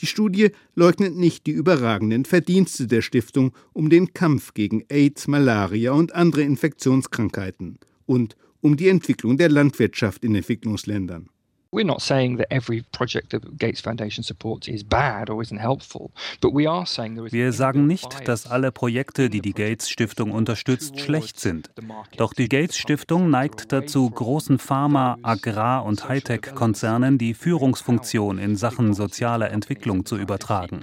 Die 0.00 0.06
Studie 0.06 0.50
leugnet 0.74 1.16
nicht 1.16 1.46
die 1.46 1.50
überragenden 1.50 2.24
Verdienste 2.24 2.86
der 2.86 3.02
Stiftung 3.02 3.52
um 3.74 3.90
den 3.90 4.14
Kampf 4.14 4.54
gegen 4.54 4.84
AIDS, 4.88 5.28
Malaria 5.28 5.92
und 5.92 6.14
andere 6.14 6.42
Infektionskrankheiten 6.42 7.78
und 8.06 8.36
um 8.62 8.76
die 8.76 8.88
Entwicklung 8.88 9.36
der 9.36 9.50
Landwirtschaft 9.50 10.24
in 10.24 10.34
Entwicklungsländern. 10.34 11.28
We're 11.72 11.86
not 11.86 12.02
saying 12.02 12.38
that 12.38 12.50
every 12.50 12.82
project 12.90 13.30
that 13.30 13.56
Gates 13.56 13.80
Foundation 13.80 14.24
supports 14.24 14.66
is 14.66 14.82
bad 14.82 15.30
or 15.30 15.40
isn't 15.40 15.60
helpful, 15.60 16.10
but 16.40 16.52
we 16.52 16.68
are 16.68 16.84
saying 16.84 17.14
there 17.14 17.26
is 17.26 17.32
Wir 17.32 17.52
sagen 17.52 17.86
nicht, 17.86 18.26
dass 18.26 18.48
alle 18.48 18.72
Projekte, 18.72 19.30
die 19.30 19.40
die 19.40 19.52
Gates 19.52 19.88
Stiftung 19.88 20.32
unterstützt, 20.32 20.98
schlecht 20.98 21.38
sind. 21.38 21.70
Doch 22.16 22.34
die 22.34 22.48
Gates 22.48 22.76
Stiftung 22.76 23.30
neigt 23.30 23.70
dazu, 23.70 24.10
großen 24.10 24.58
Pharma-, 24.58 25.18
Agrar- 25.22 25.84
und 25.84 26.08
Hightech-Konzernen 26.08 27.18
die 27.18 27.34
Führungsfunktion 27.34 28.38
in 28.38 28.56
Sachen 28.56 28.92
sozialer 28.92 29.52
Entwicklung 29.52 30.04
zu 30.04 30.16
übertragen. 30.16 30.80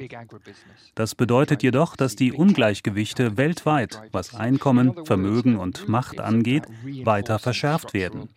Das 0.95 1.15
bedeutet 1.15 1.63
jedoch, 1.63 1.97
dass 1.97 2.15
die 2.15 2.31
Ungleichgewichte 2.31 3.35
weltweit, 3.35 4.01
was 4.13 4.33
Einkommen, 4.33 5.05
Vermögen 5.05 5.57
und 5.57 5.89
Macht 5.89 6.21
angeht, 6.21 6.63
weiter 7.03 7.39
verschärft 7.39 7.93
werden. 7.93 8.29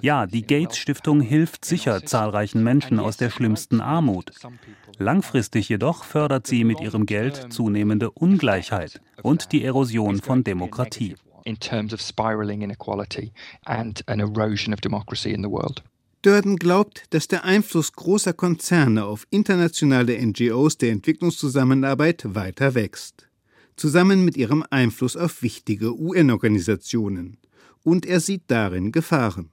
Ja, 0.00 0.26
die 0.26 0.46
Gates 0.46 0.78
Stiftung 0.78 1.20
hilft 1.20 1.64
sicher 1.64 2.04
zahlreichen 2.06 2.62
Menschen 2.62 2.98
aus 2.98 3.18
der 3.18 3.30
schlimmsten 3.30 3.80
Armut. 3.80 4.32
Langfristig 4.98 5.68
jedoch 5.68 6.04
fördert 6.04 6.46
sie 6.46 6.64
mit 6.64 6.80
ihrem 6.80 7.04
Geld 7.04 7.52
zunehmende 7.52 8.10
Ungleichheit 8.10 9.00
und 9.22 9.52
die 9.52 9.62
Erosion 9.62 10.20
von 10.20 10.42
Demokratie. 10.42 11.16
Durden 16.22 16.56
glaubt, 16.56 17.04
dass 17.10 17.28
der 17.28 17.44
Einfluss 17.44 17.92
großer 17.92 18.32
Konzerne 18.32 19.04
auf 19.04 19.26
internationale 19.30 20.24
NGOs 20.24 20.78
der 20.78 20.92
Entwicklungszusammenarbeit 20.92 22.34
weiter 22.34 22.74
wächst, 22.74 23.28
zusammen 23.76 24.24
mit 24.24 24.36
ihrem 24.36 24.64
Einfluss 24.70 25.16
auf 25.16 25.42
wichtige 25.42 25.98
UN-Organisationen 25.98 27.38
und 27.82 28.06
er 28.06 28.20
sieht 28.20 28.42
darin 28.48 28.92
Gefahren. 28.92 29.50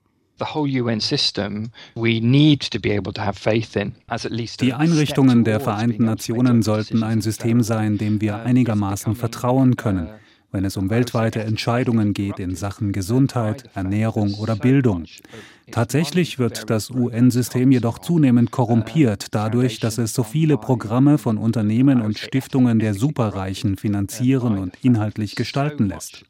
Die 4.62 4.74
Einrichtungen 4.74 5.44
der 5.44 5.60
Vereinten 5.60 6.06
Nationen 6.06 6.62
sollten 6.62 7.04
ein 7.04 7.22
System 7.22 7.62
sein, 7.62 7.98
dem 7.98 8.22
wir 8.22 8.38
einigermaßen 8.38 9.16
vertrauen 9.16 9.76
können 9.76 10.10
wenn 10.52 10.66
es 10.66 10.78
um 10.78 10.90
weltweite 10.90 11.42
Entscheidungen 11.42 12.14
geht 12.14 12.40
in 12.40 12.56
Sachen 12.56 12.92
Gesundheit, 12.92 13.70
Ernährung 13.76 14.34
oder 14.36 14.56
Bildung. 14.56 15.06
Tatsächlich 15.72 16.40
wird 16.40 16.70
das 16.70 16.90
UN-System 16.90 17.72
jedoch 17.72 18.00
zunehmend 18.00 18.52
korrumpiert 18.52 19.28
dadurch, 19.32 19.80
dass 19.80 19.98
es 19.98 20.14
so 20.14 20.24
viele 20.24 20.58
Programme 20.58 21.18
von 21.18 21.38
Unternehmen 21.38 22.02
und 22.02 22.18
Stiftungen 22.18 22.80
der 22.80 22.94
Superreichen 22.94 23.78
finanzieren 23.78 24.58
und 24.58 24.78
inhaltlich 24.82 25.36
gestalten 25.36 25.88
lässt. 25.88 26.26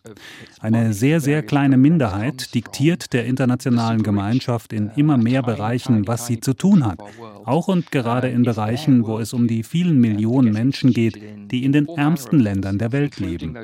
Eine 0.60 0.93
sehr, 0.93 1.19
sehr 1.19 1.43
kleine 1.43 1.78
Minderheit 1.78 2.54
diktiert 2.54 3.13
der 3.13 3.25
internationalen 3.25 4.04
Gemeinschaft 4.04 4.73
in 4.73 4.91
immer 4.95 5.17
mehr 5.17 5.41
Bereichen, 5.41 6.08
was 6.08 6.28
sie 6.28 6.39
zu 6.39 6.54
tun 6.54 6.86
hat. 6.86 6.99
Auch 7.45 7.67
und 7.67 7.91
gerade 7.91 8.30
in 8.30 8.43
Bereichen, 8.43 9.06
wo 9.06 9.19
es 9.19 9.34
um 9.34 9.47
die 9.47 9.63
vielen 9.63 9.99
Millionen 9.99 10.54
Menschen 10.54 10.93
geht, 10.93 11.19
die 11.52 11.63
in 11.63 11.71
den 11.71 11.88
ärmsten 11.88 12.39
Ländern 12.39 12.78
der 12.78 12.91
Welt 12.91 13.19
leben 13.19 13.58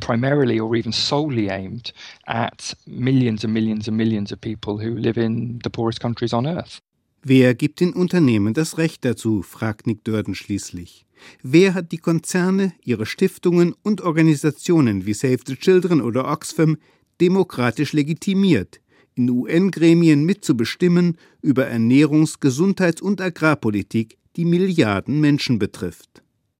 primarily 0.00 0.60
or 0.60 0.74
even 0.74 0.92
solely 0.92 1.50
aimed 1.50 1.92
at 2.26 2.74
millions 2.86 3.44
and 3.44 3.52
millions 3.52 3.88
and 3.88 3.96
millions 3.96 4.32
of 4.32 4.40
people 4.40 4.78
who 4.78 4.93
live 4.96 5.16
in 5.16 5.58
the 5.62 5.70
poorest 5.70 6.00
countries 6.00 6.32
on 6.32 6.46
earth. 6.46 6.80
Wer 7.22 7.54
gibt 7.54 7.80
den 7.80 7.94
Unternehmen 7.94 8.52
das 8.52 8.76
Recht 8.76 9.04
dazu? 9.04 9.42
fragt 9.42 9.86
Nick 9.86 10.04
Durden 10.04 10.34
schließlich. 10.34 11.06
Wer 11.42 11.72
hat 11.72 11.92
die 11.92 11.98
Konzerne, 11.98 12.74
ihre 12.84 13.06
Stiftungen 13.06 13.74
und 13.82 14.02
Organisationen 14.02 15.06
wie 15.06 15.14
Save 15.14 15.38
the 15.46 15.56
Children 15.56 16.02
oder 16.02 16.30
Oxfam 16.30 16.76
demokratisch 17.20 17.92
legitimiert, 17.92 18.80
in 19.14 19.30
UN-Gremien 19.30 20.24
mitzubestimmen 20.24 21.16
über 21.40 21.66
Ernährungs-, 21.66 22.40
Gesundheits- 22.40 23.00
und 23.00 23.20
Agrarpolitik, 23.20 24.18
die 24.36 24.44
Milliarden 24.44 25.20
Menschen 25.20 25.58
betrifft? 25.58 26.23